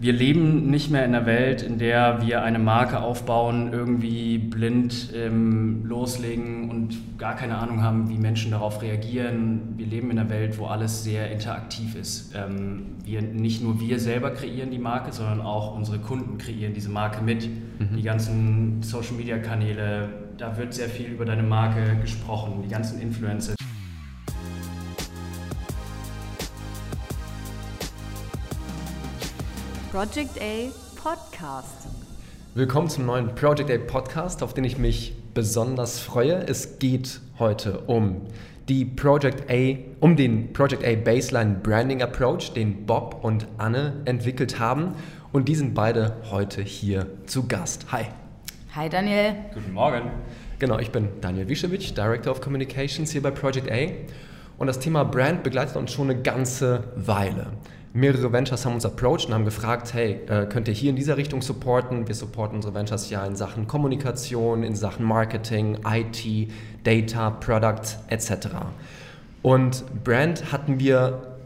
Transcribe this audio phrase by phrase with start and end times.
[0.00, 5.10] wir leben nicht mehr in einer Welt, in der wir eine Marke aufbauen, irgendwie blind
[5.14, 9.74] ähm, loslegen und gar keine Ahnung haben, wie Menschen darauf reagieren.
[9.76, 12.34] Wir leben in einer Welt, wo alles sehr interaktiv ist.
[12.34, 16.88] Ähm, wir, nicht nur wir selber kreieren die Marke, sondern auch unsere Kunden kreieren diese
[16.88, 17.46] Marke mit.
[17.46, 17.96] Mhm.
[17.96, 20.08] Die ganzen Social-Media-Kanäle,
[20.38, 23.54] da wird sehr viel über deine Marke gesprochen, die ganzen Influencer.
[29.90, 30.70] Project A
[31.02, 31.88] Podcast.
[32.54, 36.46] Willkommen zum neuen Project A Podcast, auf den ich mich besonders freue.
[36.46, 38.20] Es geht heute um
[38.68, 44.60] die Project A, um den Project A Baseline Branding Approach, den Bob und Anne entwickelt
[44.60, 44.92] haben.
[45.32, 47.90] Und die sind beide heute hier zu Gast.
[47.90, 48.04] Hi.
[48.76, 49.34] Hi Daniel.
[49.52, 50.12] Guten Morgen.
[50.60, 53.88] Genau, ich bin Daniel Wischewitsch, Director of Communications hier bei Project A.
[54.56, 57.48] Und das Thema Brand begleitet uns schon eine ganze Weile
[57.92, 61.16] mehrere Ventures haben uns approached und haben gefragt, hey, äh, könnt ihr hier in dieser
[61.16, 62.06] Richtung supporten?
[62.06, 66.50] Wir supporten unsere Ventures ja in Sachen Kommunikation, in Sachen Marketing, IT,
[66.84, 68.48] Data, Product etc.
[69.42, 71.36] Und Brand hatten wir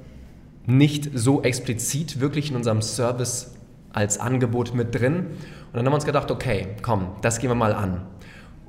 [0.66, 3.54] nicht so explizit wirklich in unserem Service
[3.92, 5.18] als Angebot mit drin.
[5.18, 8.02] Und dann haben wir uns gedacht, okay, komm, das gehen wir mal an.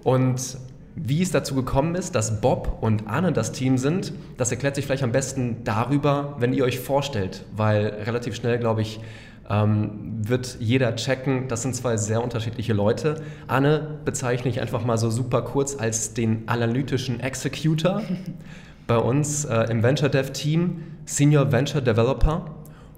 [0.04, 0.58] Und
[0.96, 4.86] wie es dazu gekommen ist, dass Bob und Anne das Team sind, das erklärt sich
[4.86, 9.02] vielleicht am besten darüber, wenn ihr euch vorstellt, weil relativ schnell, glaube ich,
[9.50, 9.92] ähm,
[10.28, 13.22] wird jeder checken, das sind zwei sehr unterschiedliche Leute.
[13.48, 18.02] Anne bezeichne ich einfach mal so super kurz als den analytischen Executor
[18.88, 22.56] bei uns äh, im Venture Dev Team, Senior Venture Developer.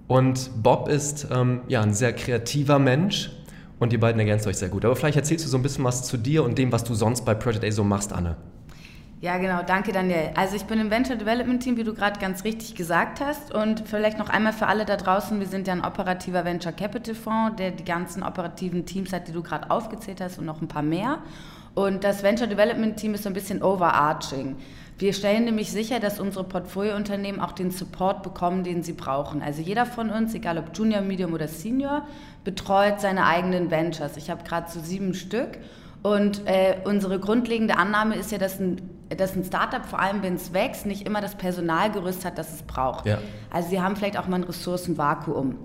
[0.08, 3.32] Und Bob ist ähm, ja, ein sehr kreativer Mensch,
[3.80, 4.86] und die beiden ergänzen euch sehr gut.
[4.86, 7.26] Aber vielleicht erzählst du so ein bisschen was zu dir und dem, was du sonst
[7.26, 8.36] bei Project A so machst, Anne.
[9.20, 9.64] Ja, genau.
[9.66, 10.30] Danke, Daniel.
[10.36, 13.52] Also ich bin im Venture Development Team, wie du gerade ganz richtig gesagt hast.
[13.52, 17.16] Und vielleicht noch einmal für alle da draußen, wir sind ja ein operativer Venture Capital
[17.16, 20.68] Fonds, der die ganzen operativen Teams hat, die du gerade aufgezählt hast und noch ein
[20.68, 21.18] paar mehr.
[21.74, 24.56] Und das Venture Development Team ist so ein bisschen overarching.
[25.00, 29.44] Wir stellen nämlich sicher, dass unsere Portfoliounternehmen auch den Support bekommen, den sie brauchen.
[29.44, 32.08] Also jeder von uns, egal ob Junior, Medium oder Senior,
[32.48, 34.16] betreut seine eigenen Ventures.
[34.16, 35.58] Ich habe gerade so sieben Stück.
[36.02, 40.36] Und äh, unsere grundlegende Annahme ist ja, dass ein, dass ein Startup, vor allem wenn
[40.36, 43.06] es wächst, nicht immer das Personalgerüst hat, das es braucht.
[43.06, 43.18] Ja.
[43.50, 45.58] Also sie haben vielleicht auch mal ein Ressourcenvakuum.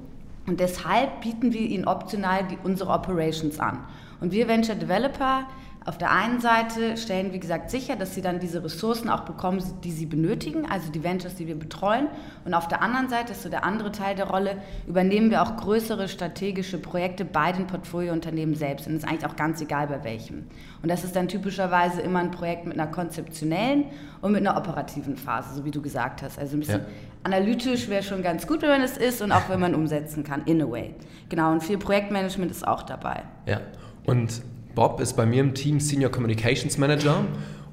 [0.49, 3.85] Und deshalb bieten wir ihnen optional die, unsere Operations an.
[4.21, 5.45] Und wir Venture Developer
[5.85, 9.63] auf der einen Seite stellen, wie gesagt, sicher, dass sie dann diese Ressourcen auch bekommen,
[9.83, 12.07] die sie benötigen, also die Ventures, die wir betreuen.
[12.45, 15.57] Und auf der anderen Seite, ist so der andere Teil der Rolle, übernehmen wir auch
[15.57, 18.87] größere strategische Projekte bei den Portfoliounternehmen selbst.
[18.87, 20.47] Und das ist eigentlich auch ganz egal bei welchem.
[20.83, 23.87] Und das ist dann typischerweise immer ein Projekt mit einer konzeptionellen
[24.21, 26.39] und mit einer operativen Phase, so wie du gesagt hast.
[26.39, 26.87] Also ein bisschen ja.
[27.25, 30.43] analytisch wäre schon ganz gut, wenn man es ist und auch wenn man umsetzen kann,
[30.45, 30.95] in a way.
[31.29, 33.25] Genau, und viel Projektmanagement ist auch dabei.
[33.47, 33.61] Ja,
[34.07, 34.43] und
[34.75, 37.25] Bob ist bei mir im Team Senior Communications Manager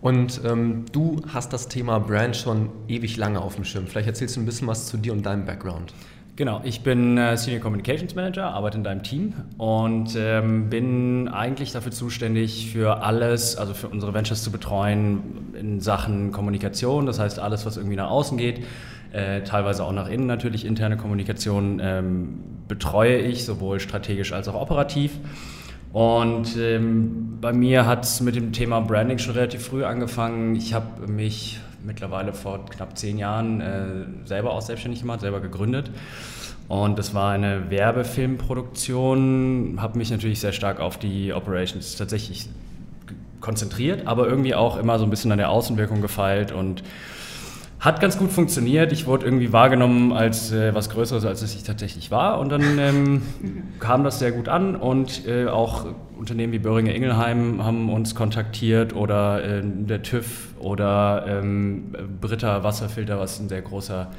[0.01, 3.87] und ähm, du hast das Thema Brand schon ewig lange auf dem Schirm.
[3.87, 5.93] Vielleicht erzählst du ein bisschen was zu dir und deinem Background.
[6.35, 11.73] Genau, ich bin äh, Senior Communications Manager, arbeite in deinem Team und ähm, bin eigentlich
[11.73, 17.05] dafür zuständig, für alles, also für unsere Ventures zu betreuen in Sachen Kommunikation.
[17.05, 18.63] Das heißt, alles, was irgendwie nach außen geht,
[19.11, 22.39] äh, teilweise auch nach innen natürlich, interne Kommunikation ähm,
[22.69, 25.19] betreue ich, sowohl strategisch als auch operativ.
[25.91, 30.55] Und ähm, bei mir hat es mit dem Thema Branding schon relativ früh angefangen.
[30.55, 35.89] Ich habe mich mittlerweile vor knapp zehn Jahren äh, selber auch selbstständig gemacht, selber gegründet.
[36.67, 42.47] Und das war eine Werbefilmproduktion, habe mich natürlich sehr stark auf die Operations tatsächlich
[43.41, 46.83] konzentriert, aber irgendwie auch immer so ein bisschen an der Außenwirkung gefeilt und
[47.79, 48.91] hat ganz gut funktioniert.
[48.91, 52.39] Ich wurde irgendwie wahrgenommen als äh, was Größeres, als es ich tatsächlich war.
[52.39, 53.21] Und dann ähm,
[53.79, 55.85] kam das sehr gut an und äh, auch
[56.17, 63.17] Unternehmen wie Böhringer Ingelheim haben uns kontaktiert oder äh, der TÜV oder ähm, Britta Wasserfilter,
[63.17, 64.11] was ein sehr großer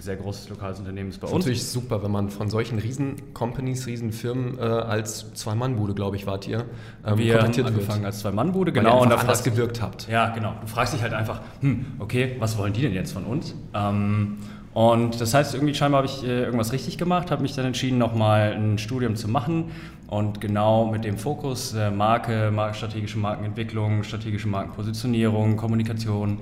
[0.00, 1.44] sehr großes lokales Unternehmen ist bei das uns.
[1.44, 6.64] Natürlich super, wenn man von solchen Riesen-Companies, Riesen-Firmen äh, als Zwei-Mann-Bude, glaube ich, wart ihr,
[7.06, 8.06] ähm, Wir kontaktiert haben angefangen wird.
[8.06, 8.96] als Zwei-Mann-Bude, genau.
[8.96, 10.08] Weil und da anders gewirkt habt.
[10.08, 10.54] Ja, genau.
[10.60, 13.54] Du fragst dich halt einfach, hm, okay, was wollen die denn jetzt von uns?
[13.74, 14.38] Ähm,
[14.72, 17.98] und das heißt, irgendwie scheinbar habe ich äh, irgendwas richtig gemacht, habe mich dann entschieden,
[17.98, 19.72] nochmal ein Studium zu machen
[20.06, 26.38] und genau mit dem Fokus äh, Marke, strategische Markenentwicklung, strategische Markenpositionierung, Kommunikation,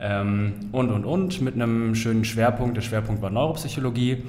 [0.00, 2.76] und, und, und, mit einem schönen Schwerpunkt.
[2.76, 4.24] Der Schwerpunkt war Neuropsychologie.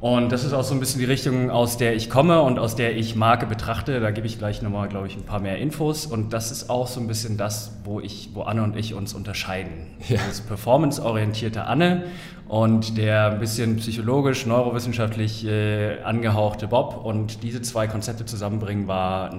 [0.00, 2.76] Und das ist auch so ein bisschen die Richtung, aus der ich komme und aus
[2.76, 4.00] der ich Marke betrachte.
[4.00, 6.04] Da gebe ich gleich nochmal, glaube ich, ein paar mehr Infos.
[6.04, 9.14] Und das ist auch so ein bisschen das, wo, ich, wo Anne und ich uns
[9.14, 9.72] unterscheiden.
[10.08, 10.18] Ja.
[10.28, 12.04] Das performanceorientierte Anne
[12.48, 17.04] und der ein bisschen psychologisch, neurowissenschaftlich äh, angehauchte Bob.
[17.04, 19.34] Und diese zwei Konzepte zusammenbringen war,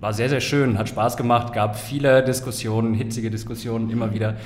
[0.00, 4.36] war sehr, sehr schön, hat Spaß gemacht, gab viele Diskussionen, hitzige Diskussionen immer wieder.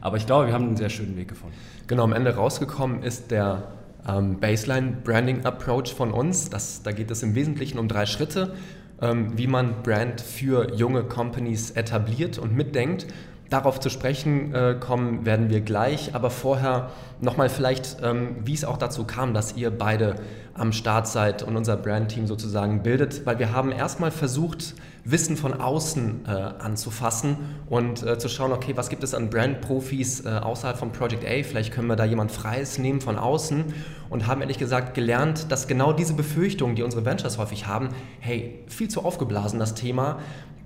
[0.00, 1.56] Aber ich glaube, wir haben einen sehr schönen Weg gefunden.
[1.86, 3.64] Genau, am Ende rausgekommen ist der
[4.08, 6.50] ähm, Baseline Branding Approach von uns.
[6.50, 8.54] Das, da geht es im Wesentlichen um drei Schritte,
[9.02, 13.06] ähm, wie man Brand für junge Companies etabliert und mitdenkt.
[13.50, 18.64] Darauf zu sprechen äh, kommen werden wir gleich, aber vorher nochmal vielleicht, ähm, wie es
[18.64, 20.14] auch dazu kam, dass ihr beide
[20.54, 25.54] am Start seid und unser Brandteam sozusagen bildet, weil wir haben erstmal versucht, Wissen von
[25.54, 27.38] außen äh, anzufassen
[27.68, 31.42] und äh, zu schauen, okay, was gibt es an Brandprofis äh, außerhalb von Project A,
[31.42, 33.64] vielleicht können wir da jemand Freies nehmen von außen
[34.10, 37.88] und haben ehrlich gesagt gelernt, dass genau diese Befürchtungen, die unsere Ventures häufig haben,
[38.20, 40.18] hey, viel zu aufgeblasen das Thema,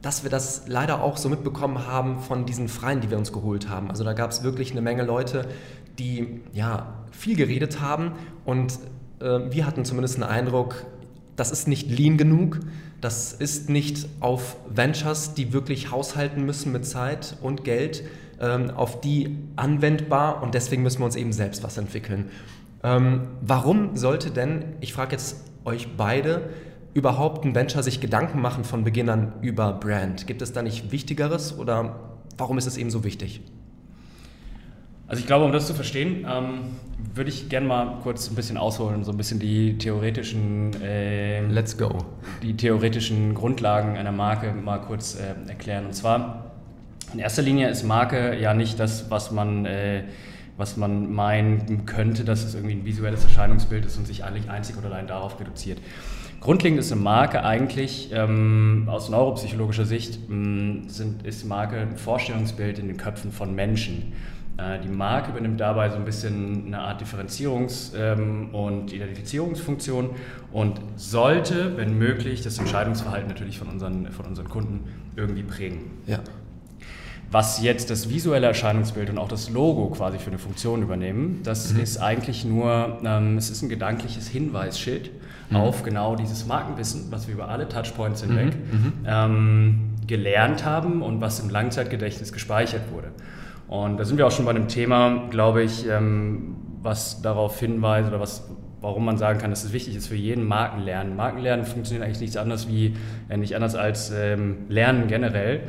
[0.05, 3.71] dass wir das leider auch so mitbekommen haben von diesen Freien, die wir uns geholt
[3.71, 3.89] haben.
[3.89, 5.49] Also da gab es wirklich eine Menge Leute,
[5.99, 8.13] die ja viel geredet haben
[8.45, 8.79] und
[9.21, 10.85] äh, wir hatten zumindest einen Eindruck,
[11.37, 12.61] das ist nicht lean genug,
[13.01, 18.05] das ist nicht auf Ventures, die wirklich haushalten müssen mit Zeit und Geld,
[18.43, 22.31] ähm, auf die anwendbar und deswegen müssen wir uns eben selbst was entwickeln.
[22.83, 26.51] Ähm, warum sollte denn, ich frage jetzt euch beide,
[26.95, 30.27] überhaupt ein Venture sich Gedanken machen von Beginn an über Brand?
[30.27, 31.97] Gibt es da nicht Wichtigeres oder
[32.39, 33.43] warum ist es eben so wichtig?
[35.07, 36.61] Also ich glaube, um das zu verstehen, ähm,
[37.15, 41.77] würde ich gerne mal kurz ein bisschen ausholen, so ein bisschen die theoretischen, äh, Let's
[41.77, 41.99] go.
[42.43, 45.87] die theoretischen Grundlagen einer Marke mal kurz äh, erklären.
[45.87, 46.53] Und zwar
[47.13, 50.05] in erster Linie ist Marke ja nicht das, was man äh,
[50.57, 54.77] was man meinen könnte, dass es irgendwie ein visuelles Erscheinungsbild ist und sich eigentlich einzig
[54.77, 55.79] oder allein darauf reduziert.
[56.45, 62.79] Grundlegend ist eine Marke eigentlich ähm, aus neuropsychologischer Sicht ähm, sind, ist Marke ein Vorstellungsbild
[62.79, 64.13] in den Köpfen von Menschen.
[64.59, 70.11] Äh, die Marke übernimmt dabei so ein bisschen eine Art Differenzierungs- ähm, und Identifizierungsfunktion
[70.53, 74.81] und sollte, wenn möglich, das Entscheidungsverhalten natürlich von unseren, von unseren Kunden
[75.17, 75.93] irgendwie prägen.
[76.07, 76.19] Ja.
[77.35, 81.73] Was jetzt das visuelle Erscheinungsbild und auch das Logo quasi für eine Funktion übernehmen, das
[81.73, 81.81] mhm.
[81.81, 85.11] ist eigentlich nur, ähm, es ist ein gedankliches Hinweisschild
[85.51, 85.57] mhm.
[85.57, 88.79] auf genau dieses Markenwissen, was wir über alle Touchpoints hinweg mhm.
[88.79, 88.93] mhm.
[89.05, 93.09] ähm, gelernt haben und was im Langzeitgedächtnis gespeichert wurde.
[93.67, 98.11] Und da sind wir auch schon bei einem Thema, glaube ich, ähm, was darauf hinweist
[98.11, 98.49] oder was,
[98.81, 101.17] warum man sagen kann, dass es wichtig ist für jeden Markenlernen.
[101.17, 102.95] Markenlernen funktioniert eigentlich nichts anderes wie,
[103.29, 105.63] äh, nicht anders als ähm, Lernen generell.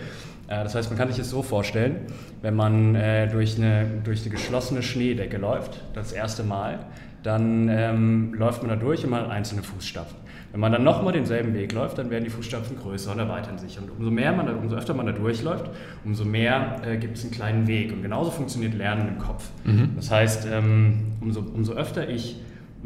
[0.48, 1.98] Äh, das heißt, man kann sich es so vorstellen,
[2.42, 6.80] wenn man äh, durch, eine, durch eine geschlossene Schneedecke läuft, das erste Mal,
[7.24, 10.26] dann ähm, läuft man da durch und man hat einzelne Fußstapfen.
[10.52, 13.78] Wenn man dann nochmal denselben Weg läuft, dann werden die Fußstapfen größer und erweitern sich.
[13.78, 15.70] Und umso mehr man, umso öfter man da durchläuft,
[16.06, 17.92] umso mehr äh, gibt es einen kleinen Weg.
[17.92, 19.50] Und genauso funktioniert Lernen im Kopf.
[19.66, 19.92] Mhm.
[19.98, 22.38] Das heißt, ähm, umso, umso öfter ich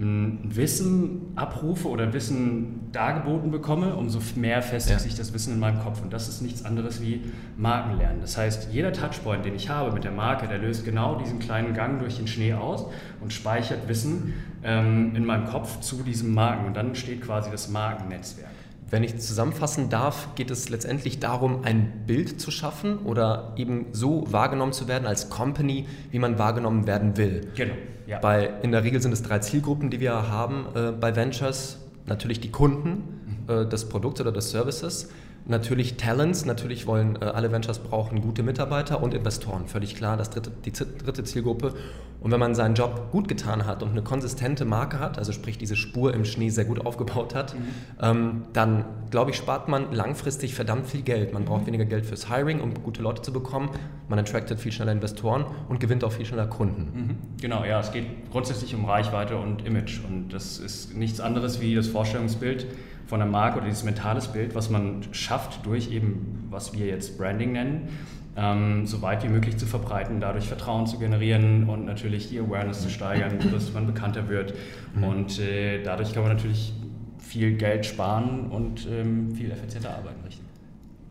[0.02, 5.00] Wissen abrufe oder Wissen dargeboten bekomme, umso mehr festigt ja.
[5.00, 6.02] sich das Wissen in meinem Kopf.
[6.02, 7.24] Und das ist nichts anderes wie
[7.58, 8.22] Markenlernen.
[8.22, 11.74] Das heißt, jeder Touchpoint, den ich habe mit der Marke, der löst genau diesen kleinen
[11.74, 12.86] Gang durch den Schnee aus
[13.20, 16.66] und speichert Wissen ähm, in meinem Kopf zu diesem Marken.
[16.68, 18.59] Und dann entsteht quasi das Markennetzwerk.
[18.90, 24.24] Wenn ich zusammenfassen darf, geht es letztendlich darum, ein Bild zu schaffen oder eben so
[24.32, 27.48] wahrgenommen zu werden als Company, wie man wahrgenommen werden will.
[27.56, 27.74] Genau.
[28.08, 28.20] Ja.
[28.20, 31.78] Bei, in der Regel sind es drei Zielgruppen, die wir haben äh, bei Ventures.
[32.08, 33.54] Natürlich die Kunden mhm.
[33.54, 35.10] äh, des Produkts oder des Services,
[35.50, 40.30] Natürlich Talents, natürlich wollen äh, alle Ventures brauchen gute Mitarbeiter und Investoren, völlig klar, das
[40.30, 41.74] dritte, die dritte Zielgruppe.
[42.22, 45.58] Und wenn man seinen Job gut getan hat und eine konsistente Marke hat, also sprich
[45.58, 47.60] diese Spur im Schnee sehr gut aufgebaut hat, mhm.
[48.00, 51.34] ähm, dann glaube ich, spart man langfristig verdammt viel Geld.
[51.34, 51.68] Man braucht mhm.
[51.68, 53.72] weniger Geld fürs Hiring, um gute Leute zu bekommen.
[54.08, 56.82] Man attractet viel schneller Investoren und gewinnt auch viel schneller Kunden.
[56.94, 57.18] Mhm.
[57.42, 60.02] Genau, ja, es geht grundsätzlich um Reichweite und Image.
[60.08, 62.68] Und das ist nichts anderes wie das Vorstellungsbild
[63.10, 67.18] von der Marke oder dieses mentales Bild, was man schafft durch eben, was wir jetzt
[67.18, 67.90] Branding nennen,
[68.38, 72.82] ähm, so weit wie möglich zu verbreiten, dadurch Vertrauen zu generieren und natürlich die Awareness
[72.82, 74.54] zu steigern, dass man bekannter wird.
[74.94, 75.04] Mhm.
[75.04, 76.72] Und äh, dadurch kann man natürlich
[77.18, 80.46] viel Geld sparen und ähm, viel effizienter arbeiten, richtig.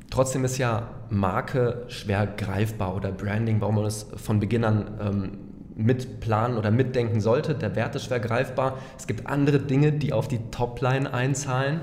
[0.08, 5.47] Trotzdem ist ja Marke schwer greifbar oder Branding, warum man es von Beginn an ähm,
[5.78, 7.54] mitplanen oder mitdenken sollte.
[7.54, 8.78] Der Wert ist schwer greifbar.
[8.98, 11.80] Es gibt andere Dinge, die auf die Topline einzahlen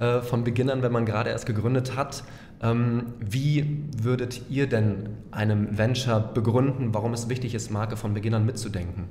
[0.00, 2.24] äh, von Beginn an, wenn man gerade erst gegründet hat.
[2.62, 8.34] Ähm, wie würdet ihr denn einem Venture begründen, warum es wichtig ist, Marke von Beginn
[8.34, 9.04] an mitzudenken?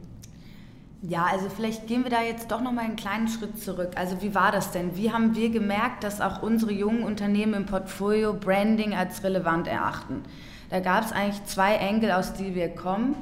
[1.01, 3.91] Ja, also vielleicht gehen wir da jetzt doch noch mal einen kleinen Schritt zurück.
[3.95, 4.97] Also wie war das denn?
[4.97, 10.23] Wie haben wir gemerkt, dass auch unsere jungen Unternehmen im Portfolio Branding als relevant erachten?
[10.71, 13.15] Da gab es eigentlich zwei Engel, aus die wir kommen.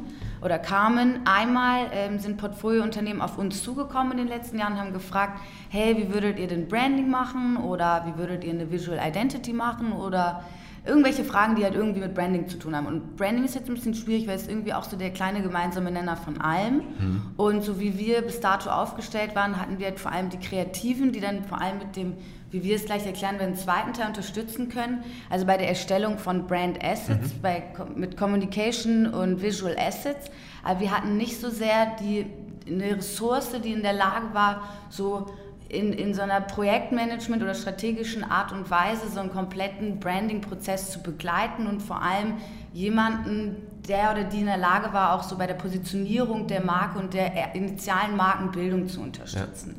[0.43, 1.21] Oder kamen.
[1.25, 5.97] Einmal ähm, sind Portfoliounternehmen auf uns zugekommen in den letzten Jahren und haben gefragt, hey,
[5.97, 10.43] wie würdet ihr denn Branding machen oder wie würdet ihr eine Visual Identity machen oder
[10.85, 12.87] irgendwelche Fragen, die halt irgendwie mit Branding zu tun haben.
[12.87, 15.91] Und Branding ist jetzt ein bisschen schwierig, weil es irgendwie auch so der kleine gemeinsame
[15.91, 16.75] Nenner von allem.
[16.75, 17.21] Mhm.
[17.37, 21.13] Und so wie wir bis dato aufgestellt waren, hatten wir halt vor allem die Kreativen,
[21.13, 22.15] die dann vor allem mit dem,
[22.53, 25.03] wie wir es gleich erklären werden, zweiten Teil unterstützen können.
[25.29, 27.41] Also bei der Erstellung von Brand Assets, mhm.
[27.41, 27.63] bei,
[27.95, 30.29] mit Communication und Visual Assets.
[30.63, 32.27] Aber wir hatten nicht so sehr die,
[32.67, 35.31] eine Ressource, die in der Lage war, so
[35.67, 41.01] in, in so einer Projektmanagement oder strategischen Art und Weise so einen kompletten Branding-Prozess zu
[41.01, 42.35] begleiten und vor allem
[42.71, 43.55] jemanden,
[43.87, 47.15] der oder die in der Lage war, auch so bei der Positionierung der Marke und
[47.15, 49.75] der initialen Markenbildung zu unterstützen.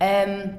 [0.00, 0.06] Ja.
[0.06, 0.54] Ähm,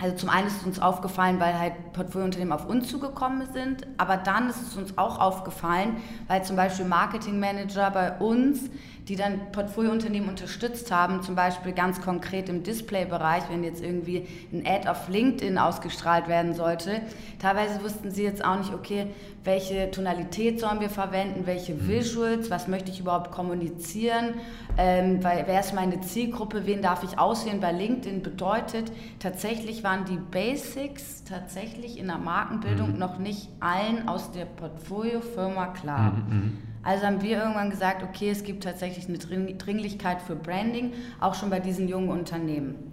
[0.00, 4.16] also zum einen ist es uns aufgefallen, weil halt Portfoliounternehmen auf uns zugekommen sind, aber
[4.16, 5.96] dann ist es uns auch aufgefallen,
[6.26, 8.70] weil zum Beispiel Marketingmanager bei uns
[9.08, 14.64] die dann Portfoliounternehmen unterstützt haben, zum Beispiel ganz konkret im Displaybereich, wenn jetzt irgendwie ein
[14.66, 17.02] Ad auf LinkedIn ausgestrahlt werden sollte.
[17.38, 19.08] Teilweise wussten sie jetzt auch nicht, okay,
[19.44, 21.88] welche Tonalität sollen wir verwenden, welche mhm.
[21.88, 24.34] Visuals, was möchte ich überhaupt kommunizieren,
[24.78, 30.06] ähm, weil, wer ist meine Zielgruppe, wen darf ich auswählen bei LinkedIn, bedeutet, tatsächlich waren
[30.06, 32.98] die Basics tatsächlich in der Markenbildung mhm.
[32.98, 36.12] noch nicht allen aus der Portfoliofirma klar.
[36.12, 36.73] Mhm.
[36.84, 41.50] Also haben wir irgendwann gesagt, okay, es gibt tatsächlich eine Dringlichkeit für Branding, auch schon
[41.50, 42.92] bei diesen jungen Unternehmen.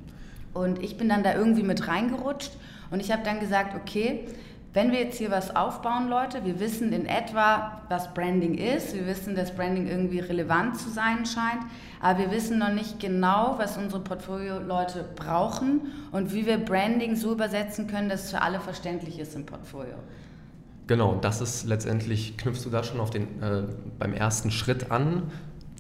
[0.54, 2.52] Und ich bin dann da irgendwie mit reingerutscht
[2.90, 4.26] und ich habe dann gesagt, okay,
[4.74, 9.06] wenn wir jetzt hier was aufbauen, Leute, wir wissen in etwa, was Branding ist, wir
[9.06, 11.64] wissen, dass Branding irgendwie relevant zu sein scheint,
[12.00, 15.82] aber wir wissen noch nicht genau, was unsere Portfolio-Leute brauchen
[16.14, 19.96] und wie wir Branding so übersetzen können, dass es für alle verständlich ist im Portfolio.
[20.88, 23.64] Genau, das ist letztendlich, knüpfst du da schon auf den, äh,
[23.98, 25.24] beim ersten Schritt an,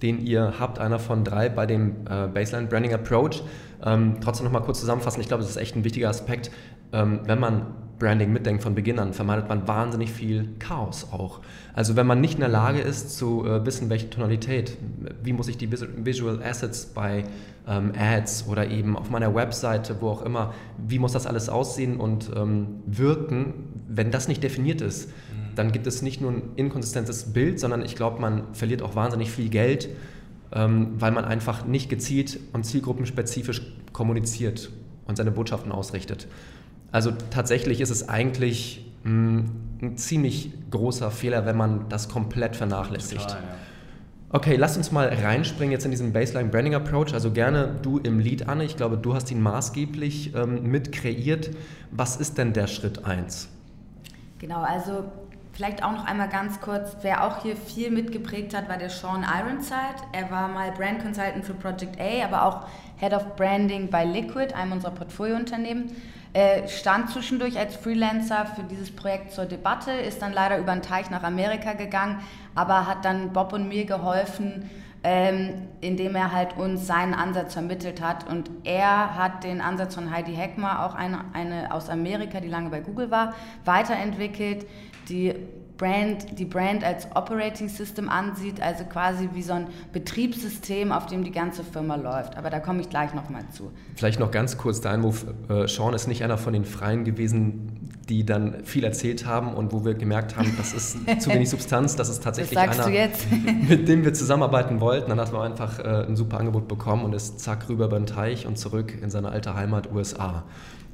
[0.01, 3.43] den ihr habt, einer von drei bei dem äh, Baseline Branding Approach.
[3.83, 6.51] Ähm, trotzdem nochmal kurz zusammenfassen, ich glaube, das ist echt ein wichtiger Aspekt.
[6.93, 7.67] Ähm, wenn man
[8.01, 11.39] Branding mitdenkt von Beginn an, vermeidet man wahnsinnig viel Chaos auch.
[11.75, 14.75] Also wenn man nicht in der Lage ist zu äh, wissen, welche Tonalität,
[15.23, 17.25] wie muss ich die Visual Assets bei
[17.67, 21.97] ähm, Ads oder eben auf meiner Webseite, wo auch immer, wie muss das alles aussehen
[21.97, 25.55] und ähm, wirken, wenn das nicht definiert ist, mhm.
[25.55, 29.31] dann gibt es nicht nur ein inkonsistentes Bild, sondern ich glaube, man verliert auch wahnsinnig
[29.31, 29.89] viel Geld,
[30.53, 33.61] ähm, weil man einfach nicht gezielt und zielgruppenspezifisch
[33.93, 34.69] kommuniziert
[35.05, 36.27] und seine Botschaften ausrichtet.
[36.91, 39.45] Also tatsächlich ist es eigentlich mh, hm,
[39.81, 43.21] ein ziemlich großer Fehler, wenn man das komplett vernachlässigt.
[43.21, 43.55] Total, ja.
[44.33, 47.13] Okay, lass uns mal reinspringen jetzt in diesen Baseline Branding Approach.
[47.13, 48.63] Also gerne du im Lead, Anne.
[48.63, 51.51] Ich glaube, du hast ihn maßgeblich ähm, mit kreiert.
[51.91, 53.49] Was ist denn der Schritt 1?
[54.41, 55.03] Genau, also
[55.53, 59.23] vielleicht auch noch einmal ganz kurz, wer auch hier viel mitgeprägt hat, war der Sean
[59.23, 60.01] Ironside.
[60.13, 62.65] Er war mal Brand Consultant für Project A, aber auch
[62.97, 65.95] Head of Branding bei Liquid, einem unserer Portfoliounternehmen.
[66.33, 70.81] Er stand zwischendurch als Freelancer für dieses Projekt zur Debatte, ist dann leider über den
[70.81, 72.19] Teich nach Amerika gegangen,
[72.55, 74.71] aber hat dann Bob und mir geholfen,
[75.03, 78.29] ähm, indem er halt uns seinen Ansatz vermittelt hat.
[78.29, 82.69] Und er hat den Ansatz von Heidi Heckmer, auch eine, eine aus Amerika, die lange
[82.69, 83.33] bei Google war,
[83.65, 84.67] weiterentwickelt,
[85.09, 85.33] die
[85.81, 91.23] Brand, die Brand als Operating System ansieht, also quasi wie so ein Betriebssystem, auf dem
[91.23, 92.37] die ganze Firma läuft.
[92.37, 93.71] Aber da komme ich gleich nochmal zu.
[93.95, 97.80] Vielleicht noch ganz kurz der Einwurf, äh, Sean ist nicht einer von den Freien gewesen,
[98.09, 101.95] die dann viel erzählt haben und wo wir gemerkt haben, das ist zu wenig Substanz,
[101.95, 102.87] das ist tatsächlich einer,
[103.69, 105.09] mit dem wir zusammenarbeiten wollten.
[105.09, 108.07] Dann hat man einfach äh, ein super Angebot bekommen und ist zack rüber über den
[108.07, 110.43] Teich und zurück in seine alte Heimat USA.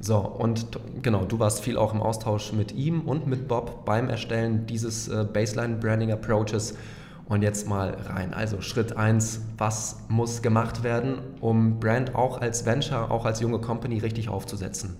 [0.00, 4.08] So, und genau, du warst viel auch im Austausch mit ihm und mit Bob beim
[4.08, 6.74] Erstellen dieses äh, Baseline Branding Approaches.
[7.28, 8.32] Und jetzt mal rein.
[8.32, 13.58] Also Schritt 1, was muss gemacht werden, um Brand auch als Venture, auch als junge
[13.58, 14.96] Company richtig aufzusetzen?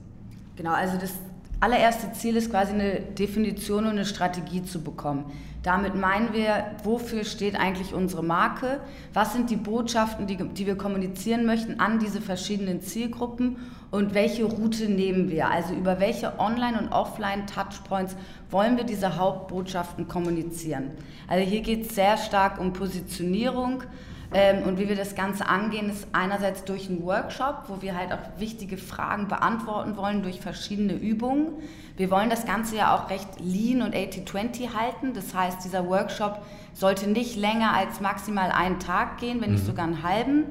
[0.56, 1.12] Genau, also das
[1.60, 5.24] allererste Ziel ist quasi eine Definition und eine Strategie zu bekommen.
[5.62, 8.80] Damit meinen wir, wofür steht eigentlich unsere Marke?
[9.12, 13.56] Was sind die Botschaften, die, die wir kommunizieren möchten an diese verschiedenen Zielgruppen?
[13.90, 15.50] Und welche Route nehmen wir?
[15.50, 18.16] Also über welche Online- und Offline-Touchpoints
[18.50, 20.92] wollen wir diese Hauptbotschaften kommunizieren?
[21.26, 23.82] Also hier geht es sehr stark um Positionierung,
[24.32, 28.12] ähm, und wie wir das Ganze angehen, ist einerseits durch einen Workshop, wo wir halt
[28.12, 31.52] auch wichtige Fragen beantworten wollen durch verschiedene Übungen.
[31.96, 35.14] Wir wollen das Ganze ja auch recht lean und 80-20 halten.
[35.14, 36.42] Das heißt, dieser Workshop
[36.74, 39.66] sollte nicht länger als maximal einen Tag gehen, wenn nicht mhm.
[39.66, 40.44] sogar einen halben.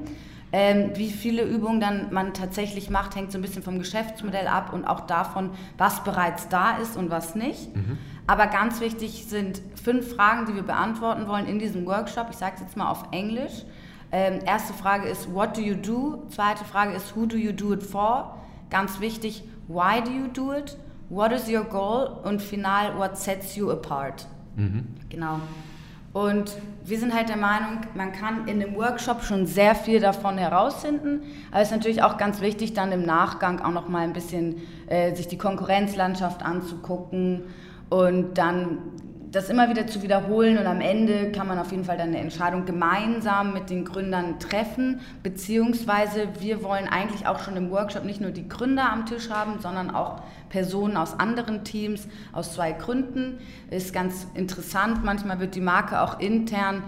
[0.50, 4.72] Ähm, wie viele Übungen dann man tatsächlich macht, hängt so ein bisschen vom Geschäftsmodell ab
[4.72, 7.74] und auch davon, was bereits da ist und was nicht.
[7.76, 7.98] Mhm.
[8.26, 12.28] Aber ganz wichtig sind fünf Fragen, die wir beantworten wollen in diesem Workshop.
[12.30, 13.64] Ich sage es jetzt mal auf Englisch.
[14.10, 16.26] Ähm, erste Frage ist, what do you do?
[16.30, 18.38] Zweite Frage ist, who do you do it for?
[18.70, 20.78] Ganz wichtig, why do you do it?
[21.10, 22.20] What is your goal?
[22.24, 24.26] Und final, what sets you apart?
[24.56, 24.86] Mhm.
[25.08, 25.40] Genau.
[26.12, 30.38] Und wir sind halt der Meinung, man kann in dem Workshop schon sehr viel davon
[30.38, 34.14] herausfinden, aber es ist natürlich auch ganz wichtig, dann im Nachgang auch noch mal ein
[34.14, 37.42] bisschen äh, sich die Konkurrenzlandschaft anzugucken
[37.90, 38.78] und dann
[39.30, 42.18] das immer wieder zu wiederholen und am Ende kann man auf jeden Fall dann eine
[42.18, 48.20] Entscheidung gemeinsam mit den Gründern treffen, beziehungsweise wir wollen eigentlich auch schon im Workshop nicht
[48.20, 53.38] nur die Gründer am Tisch haben, sondern auch Personen aus anderen Teams aus zwei Gründen.
[53.70, 56.82] Ist ganz interessant, manchmal wird die Marke auch intern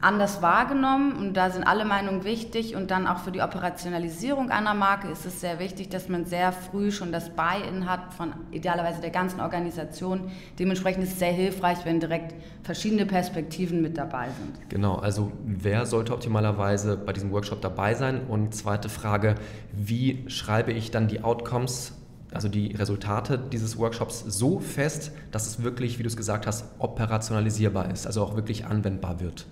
[0.00, 4.72] anders wahrgenommen und da sind alle Meinungen wichtig und dann auch für die Operationalisierung einer
[4.72, 9.00] Marke ist es sehr wichtig, dass man sehr früh schon das Buy-in hat von idealerweise
[9.00, 10.30] der ganzen Organisation.
[10.58, 14.70] Dementsprechend ist es sehr hilfreich, wenn direkt verschiedene Perspektiven mit dabei sind.
[14.70, 18.22] Genau, also wer sollte optimalerweise bei diesem Workshop dabei sein?
[18.26, 19.34] Und zweite Frage,
[19.72, 21.94] wie schreibe ich dann die Outcomes
[22.32, 26.64] also die Resultate dieses Workshops so fest, dass es wirklich, wie du es gesagt hast,
[26.78, 29.46] operationalisierbar ist, also auch wirklich anwendbar wird.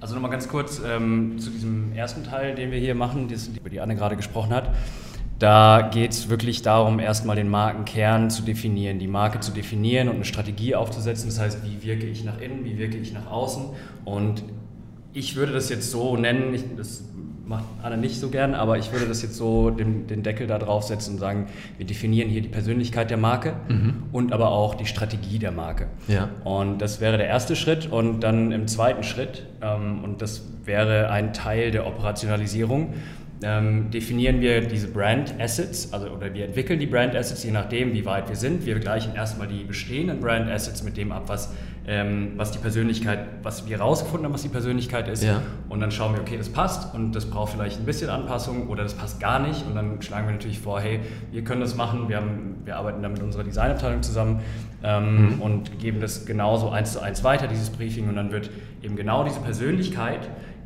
[0.00, 3.80] Also nochmal ganz kurz ähm, zu diesem ersten Teil, den wir hier machen, über die
[3.80, 4.70] Anne gerade gesprochen hat.
[5.38, 10.16] Da geht es wirklich darum, erstmal den Markenkern zu definieren, die Marke zu definieren und
[10.16, 11.30] eine Strategie aufzusetzen.
[11.30, 13.70] Das heißt, wie wirke ich nach innen, wie wirke ich nach außen.
[14.04, 14.44] Und
[15.14, 17.04] ich würde das jetzt so nennen, ich, das
[17.50, 20.56] macht Anna nicht so gern, aber ich würde das jetzt so den, den Deckel da
[20.56, 24.04] draufsetzen und sagen, wir definieren hier die Persönlichkeit der Marke mhm.
[24.12, 25.88] und aber auch die Strategie der Marke.
[26.06, 26.28] Ja.
[26.44, 31.10] Und das wäre der erste Schritt und dann im zweiten Schritt, ähm, und das wäre
[31.10, 32.94] ein Teil der Operationalisierung,
[33.42, 37.94] ähm, definieren wir diese Brand Assets, also oder wir entwickeln die Brand Assets, je nachdem,
[37.94, 38.64] wie weit wir sind.
[38.64, 41.52] Wir gleichen erstmal die bestehenden Brand Assets mit dem ab, was,
[41.90, 45.24] ähm, was die Persönlichkeit, was wir herausgefunden haben, was die Persönlichkeit ist.
[45.24, 45.42] Ja.
[45.68, 48.84] Und dann schauen wir, okay, das passt und das braucht vielleicht ein bisschen Anpassung oder
[48.84, 49.66] das passt gar nicht.
[49.66, 51.00] Und dann schlagen wir natürlich vor, hey,
[51.32, 54.38] wir können das machen, wir, haben, wir arbeiten da mit unserer Designabteilung zusammen
[54.84, 55.42] ähm, mhm.
[55.42, 58.08] und geben das genauso eins zu eins weiter, dieses Briefing.
[58.08, 58.50] Und dann wird
[58.82, 60.20] eben genau diese Persönlichkeit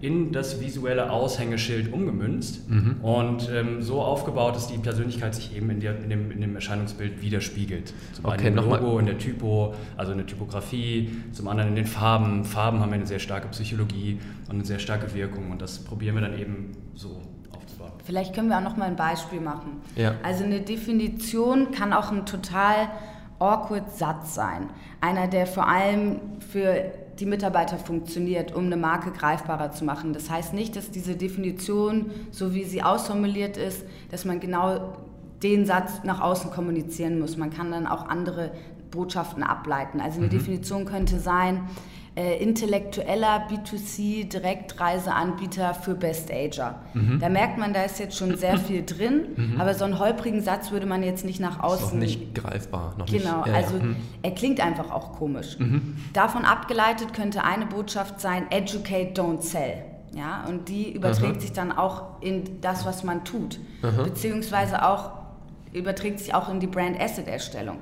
[0.04, 2.96] in das visuelle Aushängeschild umgemünzt mhm.
[3.02, 6.54] und ähm, so aufgebaut, dass die Persönlichkeit sich eben in, der, in, dem, in dem,
[6.54, 7.94] Erscheinungsbild widerspiegelt.
[8.12, 11.76] Zum okay, einen im Logo, in der Typo, also in der Typografie, zum anderen in
[11.76, 12.44] den Farben.
[12.44, 16.22] Farben haben eine sehr starke Psychologie und eine sehr starke Wirkung und das probieren wir
[16.22, 17.22] dann eben so
[17.56, 17.92] aufzubauen.
[18.04, 19.80] Vielleicht können wir auch noch mal ein Beispiel machen.
[19.96, 20.16] Ja.
[20.22, 22.90] Also eine Definition kann auch ein total
[23.38, 24.68] awkward Satz sein.
[25.00, 30.12] Einer, der vor allem für die Mitarbeiter funktioniert, um eine Marke greifbarer zu machen.
[30.12, 34.96] Das heißt nicht, dass diese Definition, so wie sie ausformuliert ist, dass man genau
[35.42, 37.36] den Satz nach außen kommunizieren muss.
[37.36, 38.52] Man kann dann auch andere
[38.90, 40.00] Botschaften ableiten.
[40.00, 40.30] Also eine mhm.
[40.30, 41.68] Definition könnte sein,
[42.16, 46.76] äh, intellektueller B2C-Direktreiseanbieter für Best Ager.
[46.94, 47.18] Mhm.
[47.18, 49.60] Da merkt man, da ist jetzt schon sehr viel drin, mhm.
[49.60, 51.86] aber so einen holprigen Satz würde man jetzt nicht nach außen.
[51.86, 52.94] Ist noch nicht greifbar.
[52.98, 53.84] Noch genau, nicht, ja, also ja.
[53.84, 53.96] Mhm.
[54.22, 55.58] er klingt einfach auch komisch.
[55.58, 55.96] Mhm.
[56.12, 59.82] Davon abgeleitet könnte eine Botschaft sein: Educate, don't sell.
[60.14, 61.40] Ja, und die überträgt Aha.
[61.40, 64.04] sich dann auch in das, was man tut, Aha.
[64.04, 65.10] beziehungsweise auch
[65.72, 67.78] überträgt sich auch in die Brand Asset Erstellung.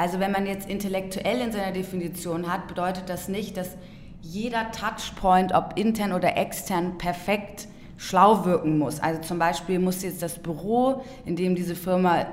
[0.00, 3.76] Also wenn man jetzt intellektuell in seiner Definition hat, bedeutet das nicht, dass
[4.22, 8.98] jeder Touchpoint, ob intern oder extern, perfekt schlau wirken muss.
[8.98, 12.24] Also zum Beispiel muss jetzt das Büro, in dem diese Firma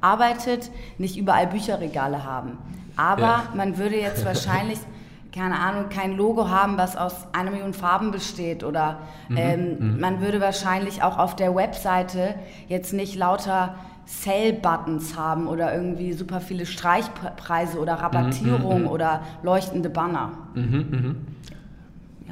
[0.00, 2.56] arbeitet, nicht überall Bücherregale haben.
[2.94, 3.48] Aber ja.
[3.52, 4.78] man würde jetzt wahrscheinlich,
[5.34, 8.62] keine Ahnung, kein Logo haben, was aus einer Million Farben besteht.
[8.62, 9.36] Oder mhm.
[9.36, 10.00] Ähm, mhm.
[10.00, 12.36] man würde wahrscheinlich auch auf der Webseite
[12.68, 13.74] jetzt nicht lauter
[14.08, 20.32] Sale-Buttons haben oder irgendwie super viele Streichpreise oder Rabattierung mhm, mhm, oder leuchtende Banner.
[20.54, 21.16] Mhm, mhm.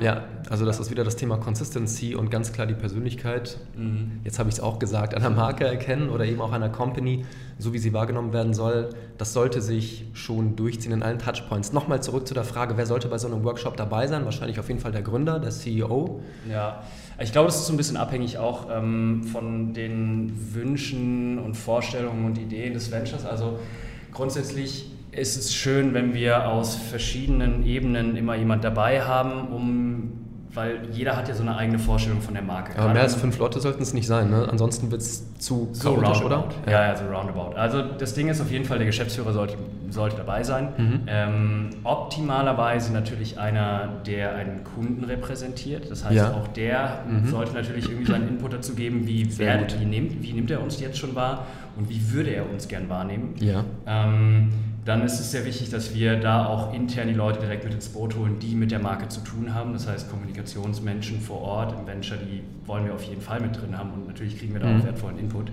[0.00, 0.02] Ja.
[0.02, 0.24] ja.
[0.48, 3.58] also das ist wieder das Thema Consistency und ganz klar die Persönlichkeit.
[3.76, 4.20] Mhm.
[4.24, 7.26] Jetzt habe ich es auch gesagt, einer Marke erkennen oder eben auch einer Company,
[7.58, 8.88] so wie sie wahrgenommen werden soll.
[9.18, 11.74] Das sollte sich schon durchziehen in allen Touchpoints.
[11.74, 14.24] Nochmal zurück zu der Frage, wer sollte bei so einem Workshop dabei sein?
[14.24, 16.22] Wahrscheinlich auf jeden Fall der Gründer, der CEO.
[16.50, 16.82] Ja,
[17.18, 22.26] ich glaube, das ist so ein bisschen abhängig auch ähm, von den Wünschen und Vorstellungen
[22.26, 23.24] und Ideen des Ventures.
[23.24, 23.58] Also
[24.12, 30.25] grundsätzlich ist es schön, wenn wir aus verschiedenen Ebenen immer jemand dabei haben, um
[30.56, 32.78] weil jeder hat ja so eine eigene Vorstellung von der Marke.
[32.78, 34.48] Aber mehr als fünf Leute sollten es nicht sein, ne?
[34.50, 36.44] ansonsten wird es zu so chaotisch, oder?
[36.64, 36.88] Ja.
[36.88, 37.54] ja, so roundabout.
[37.56, 39.58] Also das Ding ist auf jeden Fall, der Geschäftsführer sollte,
[39.90, 40.68] sollte dabei sein.
[40.76, 41.00] Mhm.
[41.06, 45.90] Ähm, optimalerweise natürlich einer, der einen Kunden repräsentiert.
[45.90, 46.32] Das heißt, ja.
[46.32, 47.28] auch der mhm.
[47.28, 50.80] sollte natürlich irgendwie seinen Input dazu geben, wie, wer, wie, nimmt, wie nimmt er uns
[50.80, 53.34] jetzt schon wahr und wie würde er uns gern wahrnehmen.
[53.40, 53.62] Ja.
[53.86, 54.52] Ähm,
[54.86, 57.88] dann ist es sehr wichtig, dass wir da auch intern die Leute direkt mit ins
[57.88, 59.72] Boot holen, die mit der Marke zu tun haben.
[59.72, 63.76] Das heißt, Kommunikationsmenschen vor Ort im Venture, die wollen wir auf jeden Fall mit drin
[63.76, 64.84] haben und natürlich kriegen wir da auch mhm.
[64.84, 65.50] wertvollen Input.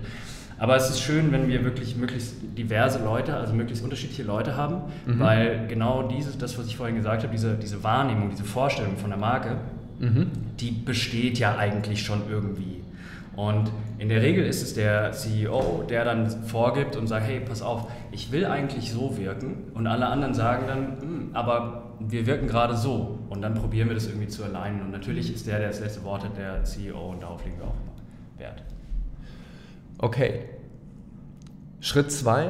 [0.56, 4.82] Aber es ist schön, wenn wir wirklich möglichst diverse Leute, also möglichst unterschiedliche Leute haben,
[5.04, 5.18] mhm.
[5.18, 9.10] weil genau dieses, das, was ich vorhin gesagt habe, diese, diese Wahrnehmung, diese Vorstellung von
[9.10, 9.56] der Marke,
[9.98, 10.28] mhm.
[10.60, 12.83] die besteht ja eigentlich schon irgendwie.
[13.36, 17.62] Und in der Regel ist es der CEO, der dann vorgibt und sagt, hey, pass
[17.62, 19.70] auf, ich will eigentlich so wirken.
[19.74, 23.18] Und alle anderen sagen dann, hm, aber wir wirken gerade so.
[23.28, 24.80] Und dann probieren wir das irgendwie zu allein.
[24.80, 27.66] Und natürlich ist der, der das letzte Wort hat, der CEO und darauf legen wir
[27.66, 27.74] auch
[28.38, 28.62] Wert.
[29.98, 30.40] Okay.
[31.80, 32.48] Schritt 2,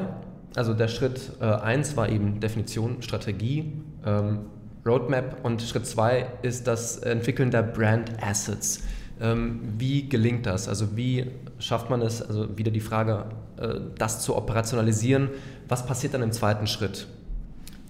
[0.55, 3.73] also der Schritt 1 äh, war eben Definition, Strategie,
[4.05, 4.45] ähm,
[4.85, 8.83] Roadmap und Schritt 2 ist das Entwickeln der Brand Assets.
[9.21, 10.67] Ähm, wie gelingt das?
[10.67, 13.25] Also wie schafft man es, also wieder die Frage,
[13.57, 15.29] äh, das zu operationalisieren.
[15.67, 17.07] Was passiert dann im zweiten Schritt?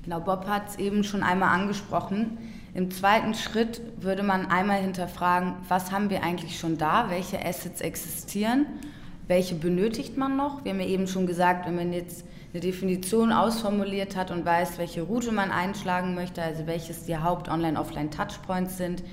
[0.04, 2.38] Genau, Bob hat es eben schon einmal angesprochen.
[2.76, 7.82] Im zweiten Schritt würde man einmal hinterfragen, was haben wir eigentlich schon da, welche Assets
[7.82, 8.66] existieren,
[9.28, 10.64] welche benötigt man noch.
[10.64, 14.78] Wir haben ja eben schon gesagt, wenn man jetzt eine Definition ausformuliert hat und weiß,
[14.78, 19.04] welche Route man einschlagen möchte, also welches die Haupt-Online-Offline-Touchpoints sind,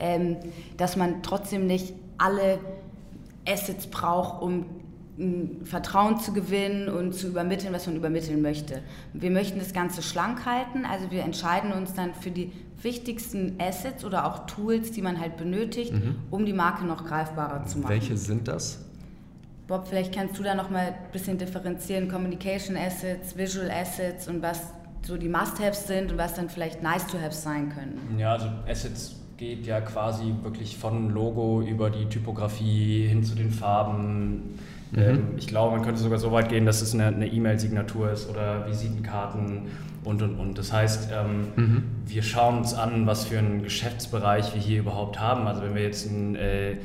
[0.00, 0.36] ähm,
[0.76, 2.58] dass man trotzdem nicht alle
[3.46, 4.66] Assets braucht, um
[5.64, 8.80] Vertrauen zu gewinnen und zu übermitteln, was man übermitteln möchte.
[9.12, 14.04] Wir möchten das Ganze schlank halten, also wir entscheiden uns dann für die wichtigsten Assets
[14.04, 16.16] oder auch Tools, die man halt benötigt, mhm.
[16.30, 17.90] um die Marke noch greifbarer zu machen.
[17.90, 18.78] Welche sind das?
[19.66, 24.40] Bob, vielleicht kannst du da noch mal ein bisschen differenzieren, Communication Assets, Visual Assets und
[24.40, 24.62] was
[25.02, 28.18] so die Must-Haves sind und was dann vielleicht Nice-to-Haves sein können.
[28.18, 33.50] Ja, also Assets geht ja quasi wirklich von Logo über die Typografie hin zu den
[33.50, 34.58] Farben.
[34.92, 34.98] Mhm.
[34.98, 38.68] Ähm, ich glaube, man könnte sogar so weit gehen, dass es eine E-Mail-Signatur ist oder
[38.68, 39.62] Visitenkarten
[40.04, 40.58] und und und.
[40.58, 41.82] Das heißt, ähm, mhm.
[42.06, 45.46] wir schauen uns an, was für einen Geschäftsbereich wir hier überhaupt haben.
[45.46, 46.76] Also wenn wir jetzt ein äh,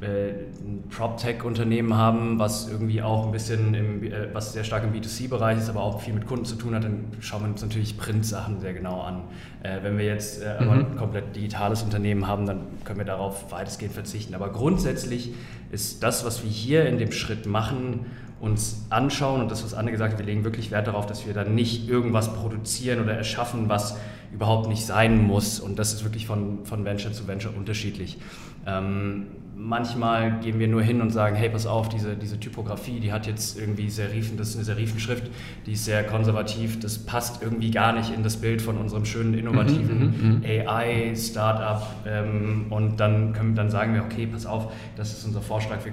[0.00, 5.58] ein PropTech-Unternehmen haben, was irgendwie auch ein bisschen, im, äh, was sehr stark im B2C-Bereich
[5.58, 8.60] ist, aber auch viel mit Kunden zu tun hat, dann schauen wir uns natürlich Print-Sachen
[8.60, 9.22] sehr genau an.
[9.62, 10.68] Äh, wenn wir jetzt äh, mhm.
[10.68, 14.34] aber ein komplett digitales Unternehmen haben, dann können wir darauf weitestgehend verzichten.
[14.36, 15.34] Aber grundsätzlich
[15.72, 18.06] ist das, was wir hier in dem Schritt machen,
[18.40, 21.34] uns anschauen und das, was Anne gesagt hat, wir legen wirklich Wert darauf, dass wir
[21.34, 23.96] dann nicht irgendwas produzieren oder erschaffen, was
[24.32, 25.58] überhaupt nicht sein muss.
[25.58, 28.18] Und das ist wirklich von, von Venture zu Venture unterschiedlich.
[28.64, 29.26] Ähm,
[29.58, 33.26] manchmal gehen wir nur hin und sagen, hey, pass auf, diese, diese Typografie, die hat
[33.26, 35.30] jetzt irgendwie Serifen, das ist eine Serifenschrift,
[35.66, 39.34] die ist sehr konservativ, das passt irgendwie gar nicht in das Bild von unserem schönen,
[39.34, 40.42] innovativen mhm, mhm, mhm.
[40.44, 41.82] AI-Startup.
[42.06, 45.92] Ähm, und dann, können, dann sagen wir, okay, pass auf, das ist unser Vorschlag, wir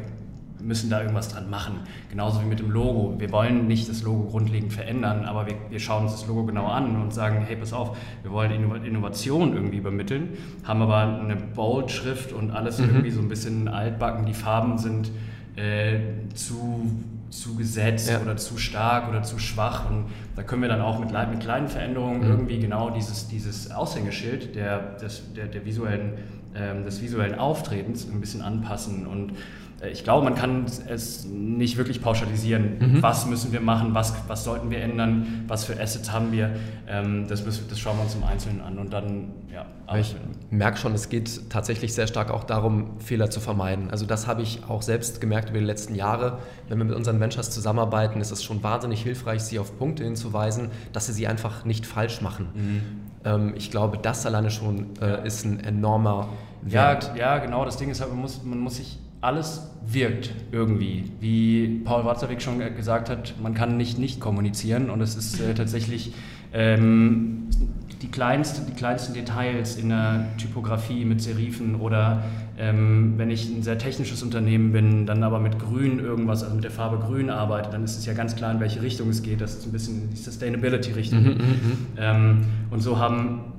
[0.65, 1.82] müssen da irgendwas dran machen.
[2.10, 3.15] Genauso wie mit dem Logo.
[3.19, 6.65] Wir wollen nicht das Logo grundlegend verändern, aber wir, wir schauen uns das Logo genau
[6.65, 8.51] an und sagen, hey, pass auf, wir wollen
[8.84, 10.30] Innovation irgendwie übermitteln,
[10.63, 12.86] haben aber eine Bold-Schrift und alles mhm.
[12.86, 14.25] irgendwie so ein bisschen altbacken.
[14.25, 15.12] Die Farben sind
[15.56, 15.99] äh,
[16.34, 16.91] zu,
[17.30, 18.21] zu gesetzt ja.
[18.21, 19.89] oder zu stark oder zu schwach.
[19.89, 22.30] Und da können wir dann auch mit, mit kleinen Veränderungen mhm.
[22.30, 26.13] irgendwie genau dieses, dieses Aushängeschild der, des, der, der visuellen,
[26.56, 29.06] ähm, des visuellen Auftretens ein bisschen anpassen.
[29.06, 29.34] Und
[29.92, 32.78] ich glaube, man kann es nicht wirklich pauschalisieren.
[32.80, 33.04] Mhm.
[33.04, 33.94] Was müssen wir machen?
[33.94, 35.44] Was, was sollten wir ändern?
[35.48, 36.52] Was für Assets haben wir?
[36.88, 39.66] Ähm, das, müssen, das schauen wir uns im Einzelnen an und dann, ja.
[39.98, 40.16] Ich
[40.50, 43.92] merke schon, es geht tatsächlich sehr stark auch darum, Fehler zu vermeiden.
[43.92, 46.40] Also das habe ich auch selbst gemerkt über die letzten Jahre.
[46.70, 50.70] Wenn wir mit unseren Ventures zusammenarbeiten, ist es schon wahnsinnig hilfreich, sie auf Punkte hinzuweisen,
[50.94, 52.48] dass sie sie einfach nicht falsch machen.
[52.54, 52.82] Mhm.
[53.26, 56.30] Ähm, ich glaube, das alleine schon äh, ist ein enormer
[56.62, 57.12] Wert.
[57.16, 57.66] Ja, ja, genau.
[57.66, 61.12] Das Ding ist halt, man muss, man muss sich alles wirkt irgendwie.
[61.20, 65.54] Wie Paul Watzlawick schon gesagt hat, man kann nicht nicht kommunizieren und es ist äh,
[65.54, 66.14] tatsächlich
[66.54, 67.48] ähm,
[68.02, 72.24] die, kleinste, die kleinsten Details in der Typografie mit Serifen oder
[72.58, 76.64] ähm, wenn ich ein sehr technisches Unternehmen bin, dann aber mit Grün irgendwas, also mit
[76.64, 79.42] der Farbe Grün arbeite, dann ist es ja ganz klar, in welche Richtung es geht.
[79.42, 81.24] Das ist ein bisschen die Sustainability-Richtung.
[81.24, 81.78] Mhm, mhm, mhm.
[81.98, 83.55] ähm, und so haben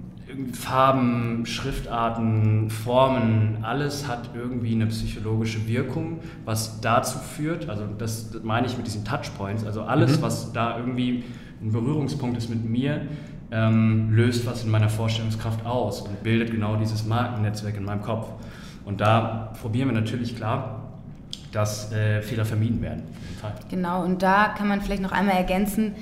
[0.53, 8.66] Farben, Schriftarten, Formen, alles hat irgendwie eine psychologische Wirkung, was dazu führt, also das, meine
[8.66, 10.22] ich mit diesen Touchpoints, also alles, mhm.
[10.22, 11.25] was da irgendwie
[11.62, 13.03] ein Berührungspunkt ist mit mir,
[13.51, 18.29] ähm, löst was in meiner Vorstellungskraft aus und bildet genau dieses Markennetzwerk in meinem Kopf.
[18.85, 20.83] Und da probieren wir natürlich klar,
[21.53, 23.03] dass äh, Fehler vermieden werden.
[23.70, 25.94] Genau, und da kann man vielleicht noch einmal ergänzen,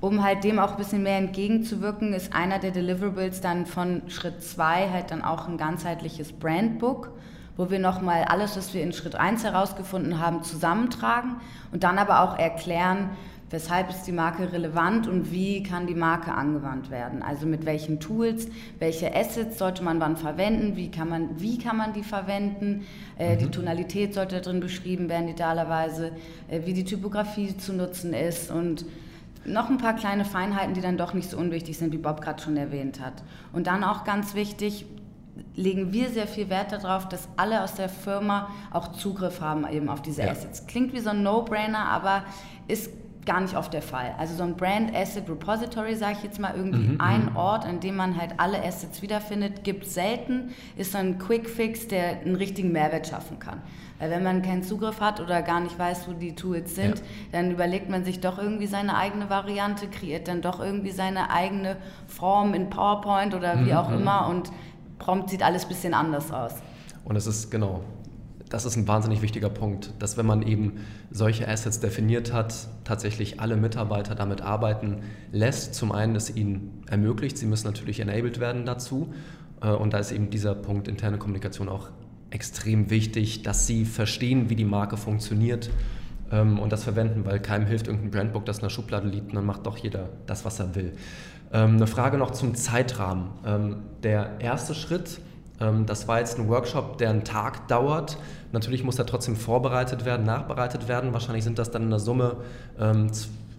[0.00, 4.42] um halt dem auch ein bisschen mehr entgegenzuwirken, ist einer der Deliverables dann von Schritt
[4.42, 7.10] 2 halt dann auch ein ganzheitliches Brandbook,
[7.56, 11.36] wo wir nochmal alles, was wir in Schritt 1 herausgefunden haben, zusammentragen
[11.72, 13.10] und dann aber auch erklären,
[13.50, 17.22] weshalb ist die Marke relevant und wie kann die Marke angewandt werden.
[17.22, 21.76] Also mit welchen Tools, welche Assets sollte man wann verwenden, wie kann man, wie kann
[21.76, 22.86] man die verwenden,
[23.18, 23.38] äh, mhm.
[23.38, 26.12] die Tonalität sollte drin beschrieben werden, idealerweise,
[26.48, 28.84] äh, wie die Typografie zu nutzen ist und
[29.44, 32.42] noch ein paar kleine Feinheiten, die dann doch nicht so unwichtig sind, wie Bob gerade
[32.42, 33.22] schon erwähnt hat.
[33.52, 34.86] Und dann auch ganz wichtig,
[35.54, 39.88] legen wir sehr viel Wert darauf, dass alle aus der Firma auch Zugriff haben eben
[39.88, 40.30] auf diese ja.
[40.30, 40.66] Assets.
[40.66, 42.24] Klingt wie so ein No-Brainer, aber
[42.66, 42.90] ist
[43.28, 44.14] gar nicht oft der Fall.
[44.18, 47.36] Also so ein Brand Asset Repository, sage ich jetzt mal, irgendwie mhm, ein mhm.
[47.36, 51.86] Ort, an dem man halt alle Assets wiederfindet, gibt selten, ist so ein Quick Fix,
[51.88, 53.60] der einen richtigen Mehrwert schaffen kann.
[53.98, 57.04] Weil wenn man keinen Zugriff hat oder gar nicht weiß, wo die Tools sind, ja.
[57.32, 61.76] dann überlegt man sich doch irgendwie seine eigene Variante, kreiert dann doch irgendwie seine eigene
[62.06, 64.00] Form in PowerPoint oder wie mhm, auch mhm.
[64.00, 64.52] immer und
[64.98, 66.54] prompt sieht alles ein bisschen anders aus.
[67.04, 67.82] Und es ist genau,
[68.48, 73.40] das ist ein wahnsinnig wichtiger Punkt, dass wenn man eben solche Assets definiert hat, tatsächlich
[73.40, 75.74] alle Mitarbeiter damit arbeiten lässt.
[75.74, 79.12] Zum einen es ihnen ermöglicht, sie müssen natürlich enabled werden dazu.
[79.60, 81.88] Äh, und da ist eben dieser Punkt interne Kommunikation auch
[82.30, 85.70] extrem wichtig, dass sie verstehen, wie die Marke funktioniert
[86.30, 89.34] ähm, und das verwenden, weil keinem hilft irgendein Brandbook, das in der Schublade liegt und
[89.34, 90.92] dann macht doch jeder das, was er will.
[91.52, 93.30] Ähm, eine Frage noch zum Zeitrahmen.
[93.46, 95.20] Ähm, der erste Schritt,
[95.60, 98.18] ähm, das war jetzt ein Workshop, der einen Tag dauert.
[98.52, 101.12] Natürlich muss er trotzdem vorbereitet werden, nachbereitet werden.
[101.12, 102.36] Wahrscheinlich sind das dann in der Summe
[102.78, 103.10] ähm,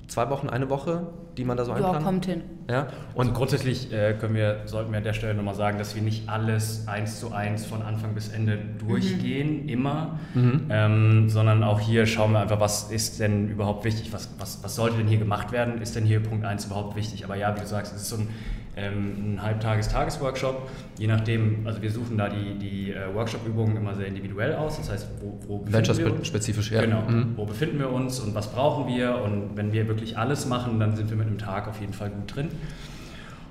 [0.09, 1.99] zwei Wochen, eine Woche, die man da so einplant?
[1.99, 2.41] Ja, kommt hin.
[2.69, 2.87] Ja?
[3.13, 6.01] Und also grundsätzlich äh, können wir, sollten wir an der Stelle nochmal sagen, dass wir
[6.01, 9.69] nicht alles eins zu eins von Anfang bis Ende durchgehen, mhm.
[9.69, 10.65] immer, mhm.
[10.69, 14.75] Ähm, sondern auch hier schauen wir einfach, was ist denn überhaupt wichtig, was, was, was
[14.75, 17.23] sollte denn hier gemacht werden, ist denn hier Punkt 1 überhaupt wichtig?
[17.23, 18.29] Aber ja, wie du sagst, es ist so ein
[18.75, 20.69] ähm, ein Halbtages-Tagesworkshop.
[20.97, 24.77] Je nachdem, also wir suchen da die, die äh, Workshop-Übungen immer sehr individuell aus.
[24.77, 26.27] Das heißt, wo, wo befinden wir uns?
[26.27, 26.81] spezifisch, ja.
[26.81, 27.33] Genau, mhm.
[27.35, 29.21] wo befinden wir uns und was brauchen wir?
[29.23, 32.09] Und wenn wir wirklich alles machen, dann sind wir mit einem Tag auf jeden Fall
[32.09, 32.49] gut drin.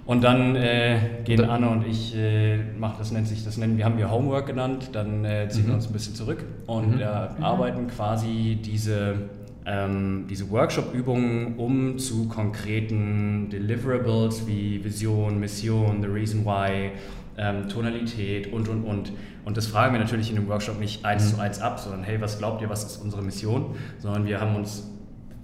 [0.09, 3.85] Und dann äh, gehen Anne und ich, äh, machen, das nennt sich, das nennen wir,
[3.85, 5.69] haben wir Homework genannt, dann äh, ziehen mhm.
[5.69, 7.01] wir uns ein bisschen zurück und mhm.
[7.03, 9.17] Äh, arbeiten quasi diese
[9.69, 16.93] ähm, diese Workshop-Übungen um zu konkreten Deliverables wie Vision, Mission, The Reason Why,
[17.37, 19.13] ähm, Tonalität und, und, und.
[19.45, 21.37] Und das fragen wir natürlich in dem Workshop nicht eins mhm.
[21.37, 23.77] zu eins ab, sondern hey, was glaubt ihr, was ist unsere Mission?
[23.99, 24.91] Sondern wir haben uns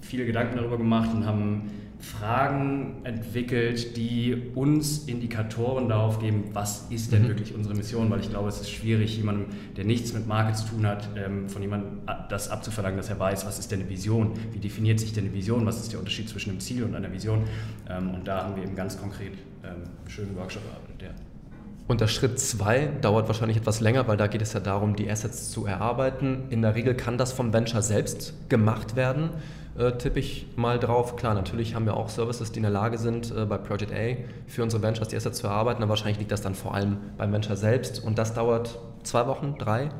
[0.01, 7.13] viele Gedanken darüber gemacht und haben Fragen entwickelt, die uns Indikatoren darauf geben, was ist
[7.13, 7.29] denn mhm.
[7.29, 10.67] wirklich unsere Mission, weil ich glaube, es ist schwierig, jemandem, der nichts mit Marke zu
[10.67, 14.33] tun hat, ähm, von jemandem das abzuverlangen, dass er weiß, was ist denn eine Vision,
[14.53, 17.13] wie definiert sich denn eine Vision, was ist der Unterschied zwischen einem Ziel und einer
[17.13, 17.45] Vision.
[17.89, 21.03] Ähm, und da haben wir eben ganz konkret ähm, einen schönen Workshop erarbeitet.
[21.03, 21.09] Ja.
[21.87, 25.11] Und der Schritt 2 dauert wahrscheinlich etwas länger, weil da geht es ja darum, die
[25.11, 26.45] Assets zu erarbeiten.
[26.51, 29.31] In der Regel kann das vom Venture selbst gemacht werden
[29.79, 31.17] äh, tippe ich mal drauf.
[31.17, 34.17] Klar, natürlich haben wir auch Services, die in der Lage sind, äh, bei Project A
[34.47, 37.33] für unsere Ventures die Assets zu erarbeiten, aber wahrscheinlich liegt das dann vor allem beim
[37.33, 39.91] Venture selbst und das dauert zwei Wochen, drei?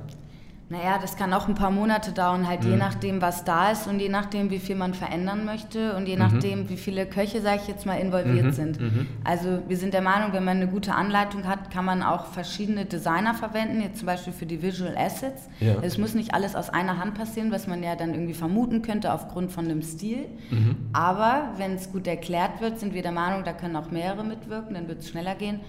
[0.71, 2.71] Naja, das kann auch ein paar Monate dauern, halt mhm.
[2.71, 6.15] je nachdem, was da ist und je nachdem, wie viel man verändern möchte und je
[6.15, 6.23] mhm.
[6.23, 8.53] nachdem, wie viele Köche, sage ich jetzt mal, involviert mhm.
[8.53, 8.81] sind.
[8.81, 9.07] Mhm.
[9.25, 12.87] Also wir sind der Meinung, wenn man eine gute Anleitung hat, kann man auch verschiedene
[12.87, 15.49] Designer verwenden, jetzt zum Beispiel für die Visual Assets.
[15.61, 15.75] Ja.
[15.83, 19.13] Es muss nicht alles aus einer Hand passieren, was man ja dann irgendwie vermuten könnte
[19.13, 20.27] aufgrund von dem Stil.
[20.51, 20.77] Mhm.
[20.95, 24.75] Aber wenn es gut erklärt wird, sind wir der Meinung, da können auch mehrere mitwirken,
[24.75, 25.61] dann wird es schneller gehen.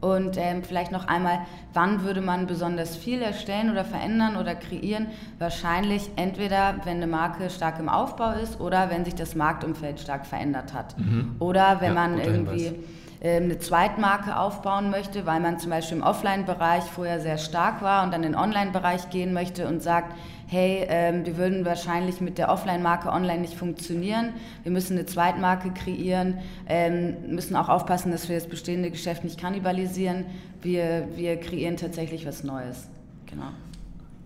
[0.00, 1.40] Und ähm, vielleicht noch einmal,
[1.74, 5.08] wann würde man besonders viel erstellen oder verändern oder kreieren?
[5.38, 10.26] Wahrscheinlich entweder, wenn eine Marke stark im Aufbau ist oder wenn sich das Marktumfeld stark
[10.26, 10.98] verändert hat.
[10.98, 11.36] Mhm.
[11.38, 12.84] Oder wenn ja, man irgendwie Hinweis.
[13.22, 18.02] Ähm, eine Zweitmarke aufbauen möchte, weil man zum Beispiel im Offline-Bereich vorher sehr stark war
[18.02, 20.14] und dann in den Online-Bereich gehen möchte und sagt,
[20.50, 24.30] hey, ähm, wir würden wahrscheinlich mit der Offline-Marke online nicht funktionieren.
[24.64, 29.40] Wir müssen eine Zweitmarke kreieren, ähm, müssen auch aufpassen, dass wir das bestehende Geschäft nicht
[29.40, 30.26] kannibalisieren.
[30.60, 32.88] Wir, wir kreieren tatsächlich was Neues.
[33.26, 33.50] Genau.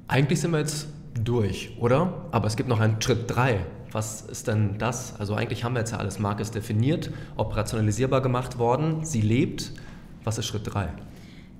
[0.09, 0.89] Eigentlich sind wir jetzt
[1.23, 2.25] durch, oder?
[2.31, 3.61] Aber es gibt noch einen Schritt 3.
[3.93, 5.21] Was ist denn das?
[5.21, 6.19] Also eigentlich haben wir jetzt ja alles.
[6.19, 9.73] Marke ist definiert, operationalisierbar gemacht worden, sie lebt.
[10.25, 10.89] Was ist Schritt 3?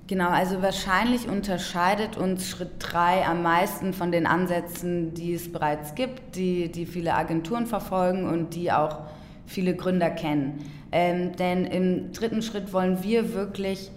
[0.07, 5.95] Genau, also wahrscheinlich unterscheidet uns Schritt 3 am meisten von den Ansätzen, die es bereits
[5.95, 8.99] gibt, die, die viele Agenturen verfolgen und die auch
[9.47, 10.63] viele Gründer kennen.
[10.91, 13.89] Ähm, denn im dritten Schritt wollen wir wirklich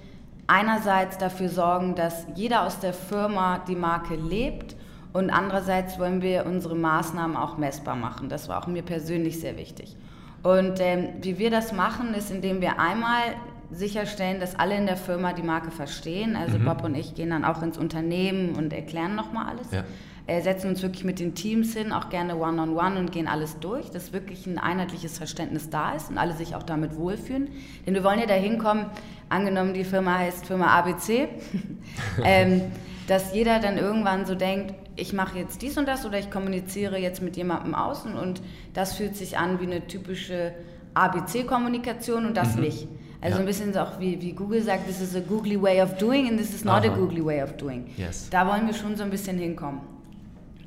[0.47, 4.77] einerseits dafür sorgen, dass jeder aus der Firma die Marke lebt
[5.13, 8.31] und andererseits wollen wir unsere Maßnahmen auch messbar machen.
[8.31, 9.95] Das war auch mir persönlich sehr wichtig.
[10.43, 13.35] Und ähm, wie wir das machen, ist, indem wir einmal
[13.71, 16.37] sicherstellen, dass alle in der Firma die Marke verstehen.
[16.37, 16.65] Also mhm.
[16.65, 19.71] Bob und ich gehen dann auch ins Unternehmen und erklären nochmal alles.
[19.71, 19.85] Ja.
[20.27, 23.27] Äh, setzen uns wirklich mit den Teams hin, auch gerne one-on-one -on -one und gehen
[23.27, 27.49] alles durch, dass wirklich ein einheitliches Verständnis da ist und alle sich auch damit wohlfühlen.
[27.87, 28.87] Denn wir wollen ja dahin kommen,
[29.31, 31.29] angenommen die Firma heißt Firma ABC,
[32.25, 32.61] ähm,
[33.07, 36.99] dass jeder dann irgendwann so denkt, ich mache jetzt dies und das oder ich kommuniziere
[36.99, 38.43] jetzt mit jemandem außen und
[38.75, 40.53] das fühlt sich an wie eine typische
[40.93, 42.63] ABC-Kommunikation und das mhm.
[42.63, 42.89] nicht.
[43.21, 43.41] Also ja.
[43.41, 46.29] ein bisschen so auch wie, wie Google sagt, this is a googly way of doing
[46.29, 46.93] and this is not Aha.
[46.93, 47.91] a googly way of doing.
[47.97, 48.31] Yes.
[48.31, 49.81] Da wollen wir schon so ein bisschen hinkommen.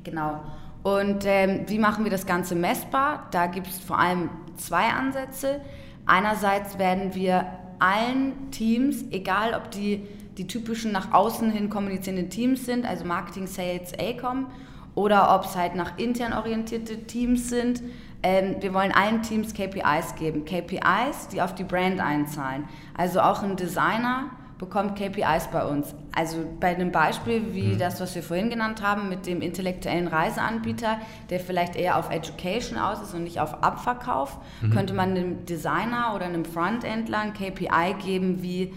[0.04, 0.40] Genau.
[0.82, 3.28] Und ähm, wie machen wir das Ganze messbar?
[3.30, 5.60] Da gibt es vor allem zwei Ansätze.
[6.04, 7.46] Einerseits werden wir
[7.78, 10.02] allen Teams, egal ob die
[10.38, 14.46] die typischen nach außen hin kommunizierenden Teams sind, also Marketing, Sales, ACOM,
[14.94, 17.82] oder ob es halt nach intern orientierte Teams sind.
[18.22, 20.44] Ähm, wir wollen allen Teams KPIs geben.
[20.44, 22.64] KPIs, die auf die Brand einzahlen.
[22.96, 24.30] Also auch ein Designer
[24.62, 25.92] bekommt KPIs bei uns.
[26.14, 27.78] Also bei einem Beispiel wie mhm.
[27.78, 30.98] das, was wir vorhin genannt haben, mit dem intellektuellen Reiseanbieter,
[31.30, 34.70] der vielleicht eher auf Education aus ist und nicht auf Abverkauf, mhm.
[34.70, 38.72] könnte man einem Designer oder einem Frontendler ein KPI geben wie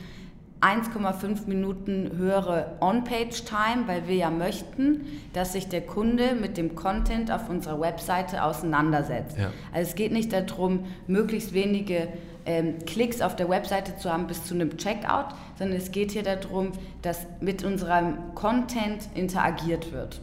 [0.66, 7.32] 1,5 Minuten höhere On-Page-Time, weil wir ja möchten, dass sich der Kunde mit dem Content
[7.32, 9.38] auf unserer Webseite auseinandersetzt.
[9.38, 9.52] Ja.
[9.72, 12.08] Also es geht nicht darum, möglichst wenige
[12.48, 16.24] ähm, Klicks auf der Webseite zu haben bis zu einem Checkout, sondern es geht hier
[16.24, 16.72] darum,
[17.04, 20.20] dass mit unserem Content interagiert wird.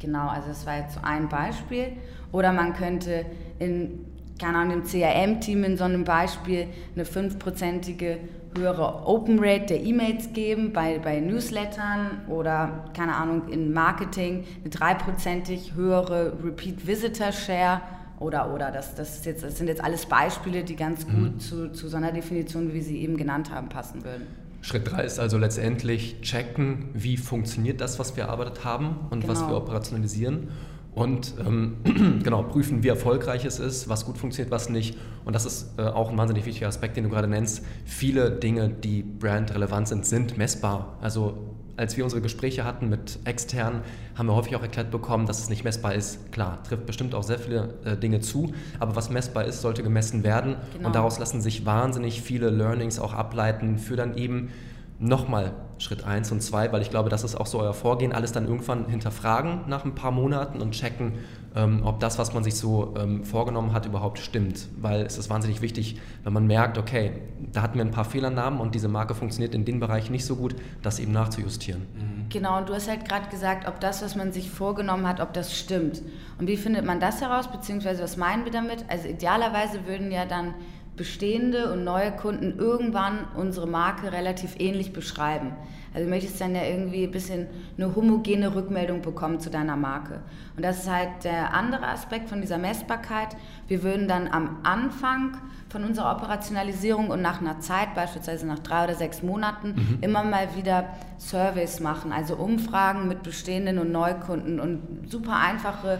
[0.00, 1.92] Genau, also das war jetzt so ein Beispiel.
[2.32, 3.24] Oder man könnte
[3.60, 4.04] in,
[4.40, 8.18] keine Ahnung, im CRM-Team in so einem Beispiel eine fünfprozentige
[8.56, 14.70] höhere Open Rate der E-Mails geben bei, bei Newslettern oder, keine Ahnung, in Marketing eine
[14.70, 17.80] dreiprozentig höhere Repeat Visitor Share
[18.20, 18.70] oder, oder.
[18.70, 21.40] Das, das, jetzt, das sind jetzt alles Beispiele, die ganz gut mhm.
[21.40, 24.26] zu, zu so einer Definition, wie sie eben genannt haben, passen würden.
[24.60, 29.32] Schritt 3 ist also letztendlich checken, wie funktioniert das, was wir erarbeitet haben und genau.
[29.32, 30.48] was wir operationalisieren
[30.94, 31.76] und ähm,
[32.22, 34.96] genau prüfen, wie erfolgreich es ist, was gut funktioniert, was nicht.
[35.24, 37.64] Und das ist äh, auch ein wahnsinnig wichtiger Aspekt, den du gerade nennst.
[37.84, 40.96] Viele Dinge, die brandrelevant sind, sind messbar.
[41.00, 41.38] Also
[41.76, 43.80] als wir unsere Gespräche hatten mit externen,
[44.14, 46.30] haben wir häufig auch erklärt bekommen, dass es nicht messbar ist.
[46.30, 50.22] Klar, trifft bestimmt auch sehr viele äh, Dinge zu, aber was messbar ist, sollte gemessen
[50.22, 50.56] werden.
[50.72, 50.86] Genau.
[50.86, 54.50] Und daraus lassen sich wahnsinnig viele Learnings auch ableiten für dann eben
[54.98, 58.32] nochmal Schritt 1 und 2, weil ich glaube, das ist auch so euer Vorgehen, alles
[58.32, 61.14] dann irgendwann hinterfragen nach ein paar Monaten und checken,
[61.56, 64.68] ähm, ob das, was man sich so ähm, vorgenommen hat, überhaupt stimmt.
[64.76, 67.12] Weil es ist wahnsinnig wichtig, wenn man merkt, okay,
[67.52, 70.36] da hatten wir ein paar Fehlernamen und diese Marke funktioniert in dem Bereich nicht so
[70.36, 71.82] gut, das eben nachzujustieren.
[71.82, 72.28] Mhm.
[72.28, 75.32] Genau, und du hast halt gerade gesagt, ob das, was man sich vorgenommen hat, ob
[75.32, 76.02] das stimmt.
[76.38, 78.84] Und wie findet man das heraus, beziehungsweise was meinen wir damit?
[78.88, 80.54] Also idealerweise würden ja dann
[80.96, 85.52] bestehende und neue Kunden irgendwann unsere Marke relativ ähnlich beschreiben.
[85.92, 90.20] Also du möchtest dann ja irgendwie ein bisschen eine homogene Rückmeldung bekommen zu deiner Marke.
[90.56, 93.36] Und das ist halt der andere Aspekt von dieser Messbarkeit.
[93.68, 95.36] Wir würden dann am Anfang
[95.68, 99.98] von unserer Operationalisierung und nach einer Zeit, beispielsweise nach drei oder sechs Monaten, mhm.
[100.00, 100.86] immer mal wieder
[101.18, 105.98] Surveys machen, also Umfragen mit bestehenden und Neukunden und super einfache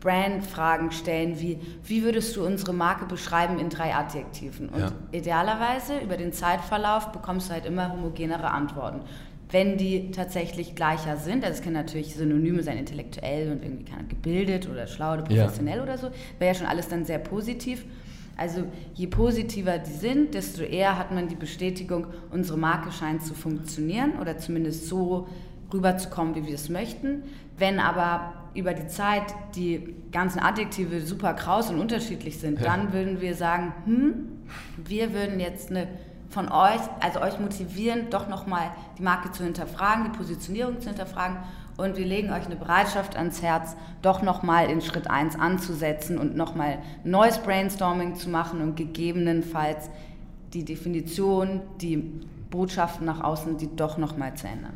[0.00, 4.68] Brandfragen stellen, wie wie würdest du unsere Marke beschreiben in drei Adjektiven?
[4.70, 4.92] Und ja.
[5.12, 9.00] idealerweise über den Zeitverlauf bekommst du halt immer homogenere Antworten.
[9.50, 14.68] Wenn die tatsächlich gleicher sind, also es können natürlich Synonyme sein, intellektuell und irgendwie gebildet
[14.70, 15.82] oder schlau oder professionell ja.
[15.82, 17.84] oder so, wäre ja schon alles dann sehr positiv.
[18.36, 23.34] Also je positiver die sind, desto eher hat man die Bestätigung, unsere Marke scheint zu
[23.34, 25.26] funktionieren oder zumindest so
[25.72, 27.24] rüberzukommen, wie wir es möchten.
[27.58, 29.22] Wenn aber über die Zeit
[29.54, 32.66] die ganzen Adjektive super kraus und unterschiedlich sind, ja.
[32.66, 34.14] dann würden wir sagen, hm,
[34.76, 35.86] wir würden jetzt eine
[36.30, 41.38] von euch, also euch motivieren, doch nochmal die Marke zu hinterfragen, die Positionierung zu hinterfragen
[41.76, 46.36] und wir legen euch eine Bereitschaft ans Herz, doch nochmal in Schritt 1 anzusetzen und
[46.36, 49.90] nochmal neues Brainstorming zu machen und gegebenenfalls
[50.52, 51.96] die Definition, die
[52.50, 54.74] Botschaften nach außen, die doch nochmal zu ändern.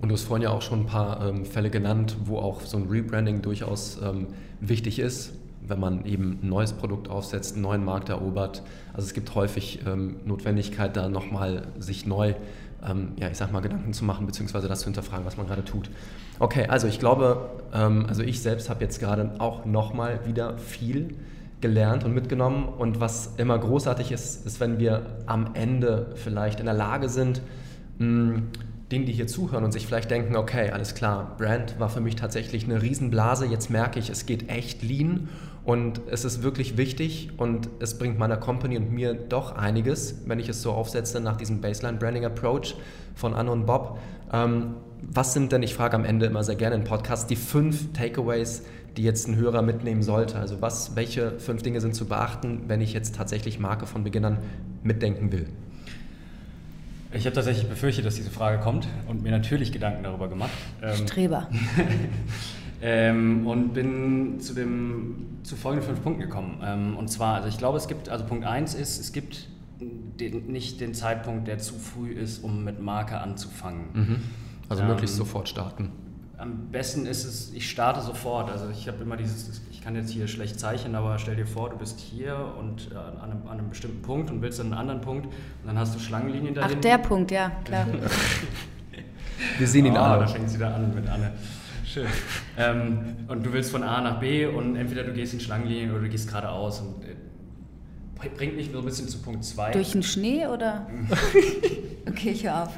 [0.00, 2.78] Und du hast vorhin ja auch schon ein paar ähm, Fälle genannt, wo auch so
[2.78, 4.28] ein Rebranding durchaus ähm,
[4.60, 5.32] wichtig ist,
[5.66, 8.62] wenn man eben ein neues Produkt aufsetzt, einen neuen Markt erobert.
[8.94, 12.34] Also es gibt häufig ähm, Notwendigkeit, da nochmal sich neu,
[12.88, 15.64] ähm, ja, ich sag mal, Gedanken zu machen, beziehungsweise das zu hinterfragen, was man gerade
[15.64, 15.90] tut.
[16.38, 21.14] Okay, also ich glaube, ähm, also ich selbst habe jetzt gerade auch nochmal wieder viel
[21.60, 22.66] gelernt und mitgenommen.
[22.66, 27.42] Und was immer großartig ist, ist, wenn wir am Ende vielleicht in der Lage sind,
[27.98, 28.42] mh,
[28.90, 32.16] denen, die hier zuhören und sich vielleicht denken, okay, alles klar, Brand war für mich
[32.16, 35.28] tatsächlich eine Riesenblase, jetzt merke ich, es geht echt lean
[35.64, 40.40] und es ist wirklich wichtig und es bringt meiner Company und mir doch einiges, wenn
[40.40, 42.74] ich es so aufsetze nach diesem Baseline Branding Approach
[43.14, 43.98] von Anne und Bob.
[44.32, 47.92] Ähm, was sind denn, ich frage am Ende immer sehr gerne in Podcasts, die fünf
[47.92, 48.64] Takeaways,
[48.96, 50.38] die jetzt ein Hörer mitnehmen sollte?
[50.38, 54.24] Also was, welche fünf Dinge sind zu beachten, wenn ich jetzt tatsächlich Marke von Beginn
[54.24, 54.38] an
[54.82, 55.46] mitdenken will?
[57.12, 60.50] Ich habe tatsächlich befürchtet, dass diese Frage kommt und mir natürlich Gedanken darüber gemacht.
[60.80, 61.48] Ähm, Streber.
[62.82, 66.60] ähm, und bin zu, dem, zu folgenden fünf Punkten gekommen.
[66.62, 69.48] Ähm, und zwar, also ich glaube, es gibt, also Punkt eins ist, es gibt
[69.80, 73.84] den, nicht den Zeitpunkt, der zu früh ist, um mit Marke anzufangen.
[73.92, 74.16] Mhm.
[74.68, 75.90] Also möglichst ähm, sofort starten.
[76.40, 78.50] Am besten ist es, ich starte sofort.
[78.50, 81.68] Also ich habe immer dieses, ich kann jetzt hier schlecht zeichnen, aber stell dir vor,
[81.68, 84.74] du bist hier und äh, an, einem, an, einem, bestimmten Punkt und willst an einen
[84.74, 86.76] anderen Punkt und dann hast du Schlangenlinien dahin.
[86.78, 87.86] Ach, der Punkt, ja, klar.
[89.58, 90.20] Wir sehen ihn oh, alle.
[90.20, 91.32] Da fängt es wieder an mit Anne.
[91.84, 92.06] Schön.
[92.56, 96.00] Ähm, und du willst von A nach B und entweder du gehst in Schlangenlinien oder
[96.00, 96.80] du gehst geradeaus.
[96.80, 97.16] Und, äh,
[98.28, 99.72] bringt mich so ein bisschen zu Punkt 2.
[99.72, 100.86] Durch den Schnee oder?
[102.08, 102.76] okay, ich höre auf.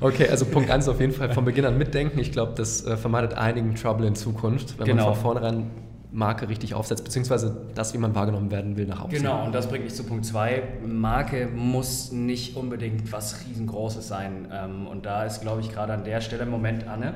[0.00, 2.18] Okay, also Punkt 1 auf jeden Fall von Beginn an mitdenken.
[2.18, 5.06] Ich glaube, das äh, vermeidet einigen Trouble in Zukunft, wenn genau.
[5.06, 5.70] man von vornherein
[6.12, 9.18] Marke richtig aufsetzt, beziehungsweise das, wie man wahrgenommen werden will, nach außen.
[9.18, 10.62] Genau, und das bringt mich zu Punkt 2.
[10.86, 14.48] Marke muss nicht unbedingt was riesengroßes sein.
[14.52, 17.14] Ähm, und da ist, glaube ich, gerade an der Stelle, Moment, Anne.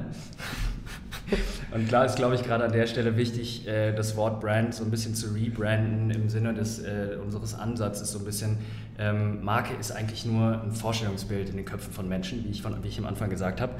[1.74, 4.84] Und klar ist, glaube ich, gerade an der Stelle wichtig, äh, das Wort Brand so
[4.84, 8.12] ein bisschen zu rebranden im Sinne des, äh, unseres Ansatzes.
[8.12, 8.58] So ein bisschen,
[8.98, 12.82] ähm, Marke ist eigentlich nur ein Vorstellungsbild in den Köpfen von Menschen, wie ich, von,
[12.82, 13.72] wie ich am Anfang gesagt habe.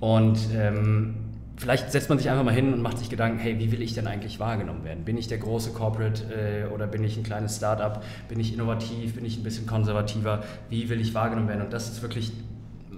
[0.00, 1.14] Und ähm,
[1.56, 3.94] vielleicht setzt man sich einfach mal hin und macht sich Gedanken, hey, wie will ich
[3.94, 5.04] denn eigentlich wahrgenommen werden?
[5.04, 8.02] Bin ich der große Corporate äh, oder bin ich ein kleines Startup?
[8.28, 9.14] Bin ich innovativ?
[9.14, 10.42] Bin ich ein bisschen konservativer?
[10.68, 11.62] Wie will ich wahrgenommen werden?
[11.62, 12.32] Und das ist wirklich,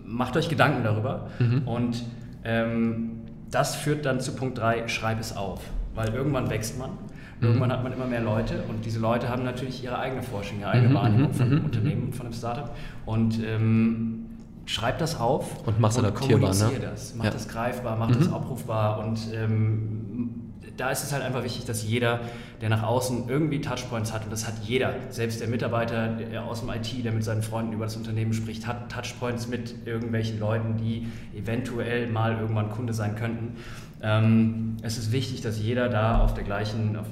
[0.04, 1.30] macht euch Gedanken darüber.
[1.38, 1.68] Mhm.
[1.68, 2.04] Und
[2.44, 3.23] ähm,
[3.54, 5.60] das führt dann zu Punkt 3, schreib es auf.
[5.94, 7.46] Weil irgendwann wächst man, mhm.
[7.46, 10.70] irgendwann hat man immer mehr Leute und diese Leute haben natürlich ihre eigene Forschung, ihre
[10.70, 10.94] eigene mhm.
[10.94, 11.34] Wahrnehmung mhm.
[11.34, 12.74] von einem Unternehmen, von einem Startup.
[13.06, 14.26] Und ähm,
[14.66, 16.54] schreib das auf und mach es adaptierbar.
[16.54, 16.70] Ne?
[16.80, 17.14] Das.
[17.14, 17.30] Mach ja.
[17.30, 18.18] das greifbar, mach mhm.
[18.18, 20.43] das abrufbar und ähm,
[20.76, 22.20] da ist es halt einfach wichtig, dass jeder,
[22.60, 26.60] der nach außen irgendwie Touchpoints hat, und das hat jeder, selbst der Mitarbeiter der aus
[26.60, 30.76] dem IT, der mit seinen Freunden über das Unternehmen spricht, hat Touchpoints mit irgendwelchen Leuten,
[30.76, 33.56] die eventuell mal irgendwann Kunde sein könnten.
[34.02, 37.06] Ähm, es ist wichtig, dass jeder da auf der gleichen, auf,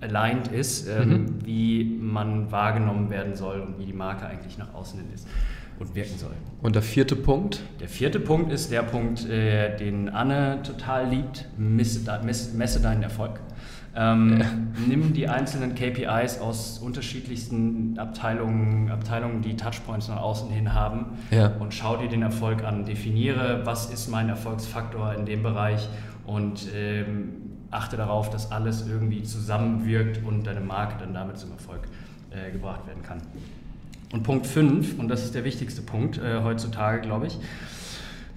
[0.00, 1.46] aligned ist, ähm, mhm.
[1.46, 5.26] wie man wahrgenommen werden soll und wie die Marke eigentlich nach außen hin ist
[5.78, 6.34] und wirken soll.
[6.62, 7.62] Und der vierte Punkt?
[7.80, 12.00] Der vierte Punkt ist der Punkt, äh, den Anne total liebt, messe,
[12.54, 13.40] messe deinen Erfolg.
[13.98, 14.46] Ähm, ja.
[14.86, 21.52] Nimm die einzelnen KPIs aus unterschiedlichsten Abteilungen, Abteilungen, die Touchpoints nach außen hin haben ja.
[21.58, 22.84] und schau dir den Erfolg an.
[22.84, 25.88] Definiere, was ist mein Erfolgsfaktor in dem Bereich
[26.26, 31.88] und ähm, achte darauf, dass alles irgendwie zusammenwirkt und deine Marke dann damit zum Erfolg
[32.30, 33.22] äh, gebracht werden kann.
[34.12, 37.38] Und Punkt 5, und das ist der wichtigste Punkt äh, heutzutage, glaube ich,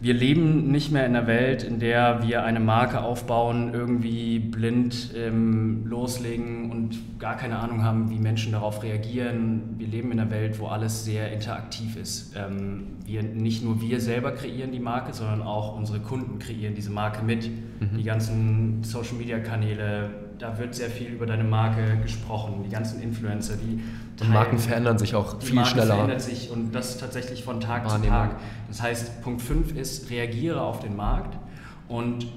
[0.01, 5.13] wir leben nicht mehr in einer Welt, in der wir eine Marke aufbauen, irgendwie blind
[5.13, 9.75] ähm, loslegen und gar keine Ahnung haben, wie Menschen darauf reagieren.
[9.77, 12.33] Wir leben in einer Welt, wo alles sehr interaktiv ist.
[12.37, 16.91] Ähm, wir, nicht nur wir selber kreieren die Marke, sondern auch unsere Kunden kreieren diese
[16.91, 17.49] Marke mit.
[17.49, 17.97] Mhm.
[17.97, 22.63] Die ganzen Social-Media-Kanäle, da wird sehr viel über deine Marke gesprochen.
[22.63, 23.81] Die ganzen Influencer, die
[24.21, 25.95] und Marken verändern sich auch viel Marken schneller.
[25.95, 28.03] verändert sich und das tatsächlich von Tag Wahrnehmung.
[28.03, 28.35] zu Tag.
[28.67, 31.37] Das heißt, Punkt 5 ist, reagiere auf den Markt
[31.87, 32.27] und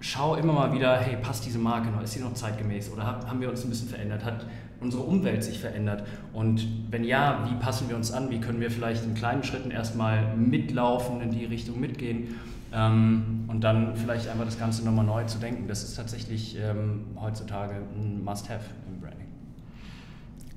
[0.00, 3.40] schau immer mal wieder, hey, passt diese Marke noch, ist sie noch zeitgemäß oder haben
[3.40, 4.46] wir uns ein bisschen verändert, hat
[4.80, 8.70] unsere Umwelt sich verändert und wenn ja, wie passen wir uns an, wie können wir
[8.70, 12.36] vielleicht in kleinen Schritten erstmal mitlaufen, in die Richtung mitgehen
[12.72, 15.68] ähm, und dann vielleicht einfach das Ganze nochmal neu zu denken.
[15.68, 19.28] Das ist tatsächlich ähm, heutzutage ein Must-Have im Branding.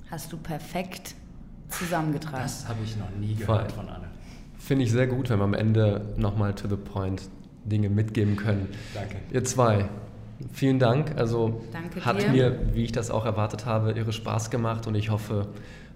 [0.10, 1.16] Hast du perfekt
[1.70, 2.44] zusammengetragen.
[2.44, 3.84] Das habe ich noch nie gehört Voll.
[3.84, 4.06] von Anne.
[4.58, 7.30] Finde ich sehr gut, wenn wir am Ende nochmal to the point
[7.66, 8.68] Dinge mitgeben können.
[8.94, 9.18] Danke.
[9.32, 9.90] Ihr zwei,
[10.54, 11.18] vielen Dank.
[11.18, 12.30] Also Danke hat dir.
[12.30, 15.48] mir, wie ich das auch erwartet habe, irre Spaß gemacht und ich hoffe,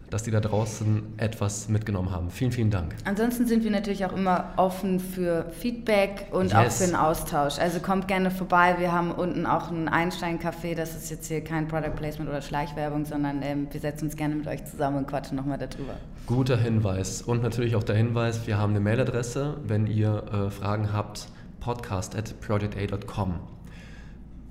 [0.09, 2.29] dass die da draußen etwas mitgenommen haben.
[2.31, 2.95] Vielen, vielen Dank.
[3.05, 6.55] Ansonsten sind wir natürlich auch immer offen für Feedback und yes.
[6.55, 7.59] auch für einen Austausch.
[7.59, 8.75] Also kommt gerne vorbei.
[8.79, 10.75] Wir haben unten auch ein Einstein-Café.
[10.75, 14.35] Das ist jetzt hier kein Product Placement oder Schleichwerbung, sondern ähm, wir setzen uns gerne
[14.35, 15.93] mit euch zusammen und quatschen nochmal darüber.
[16.25, 17.21] Guter Hinweis.
[17.21, 21.27] Und natürlich auch der Hinweis, wir haben eine Mailadresse, wenn ihr äh, Fragen habt,
[21.59, 23.39] podcast at projecta.com.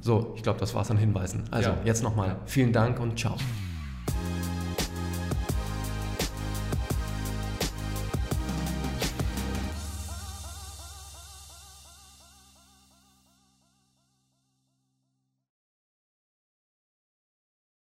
[0.01, 1.45] So, ich glaube, das war es an Hinweisen.
[1.51, 1.79] Also ja.
[1.85, 3.37] jetzt nochmal vielen Dank und ciao.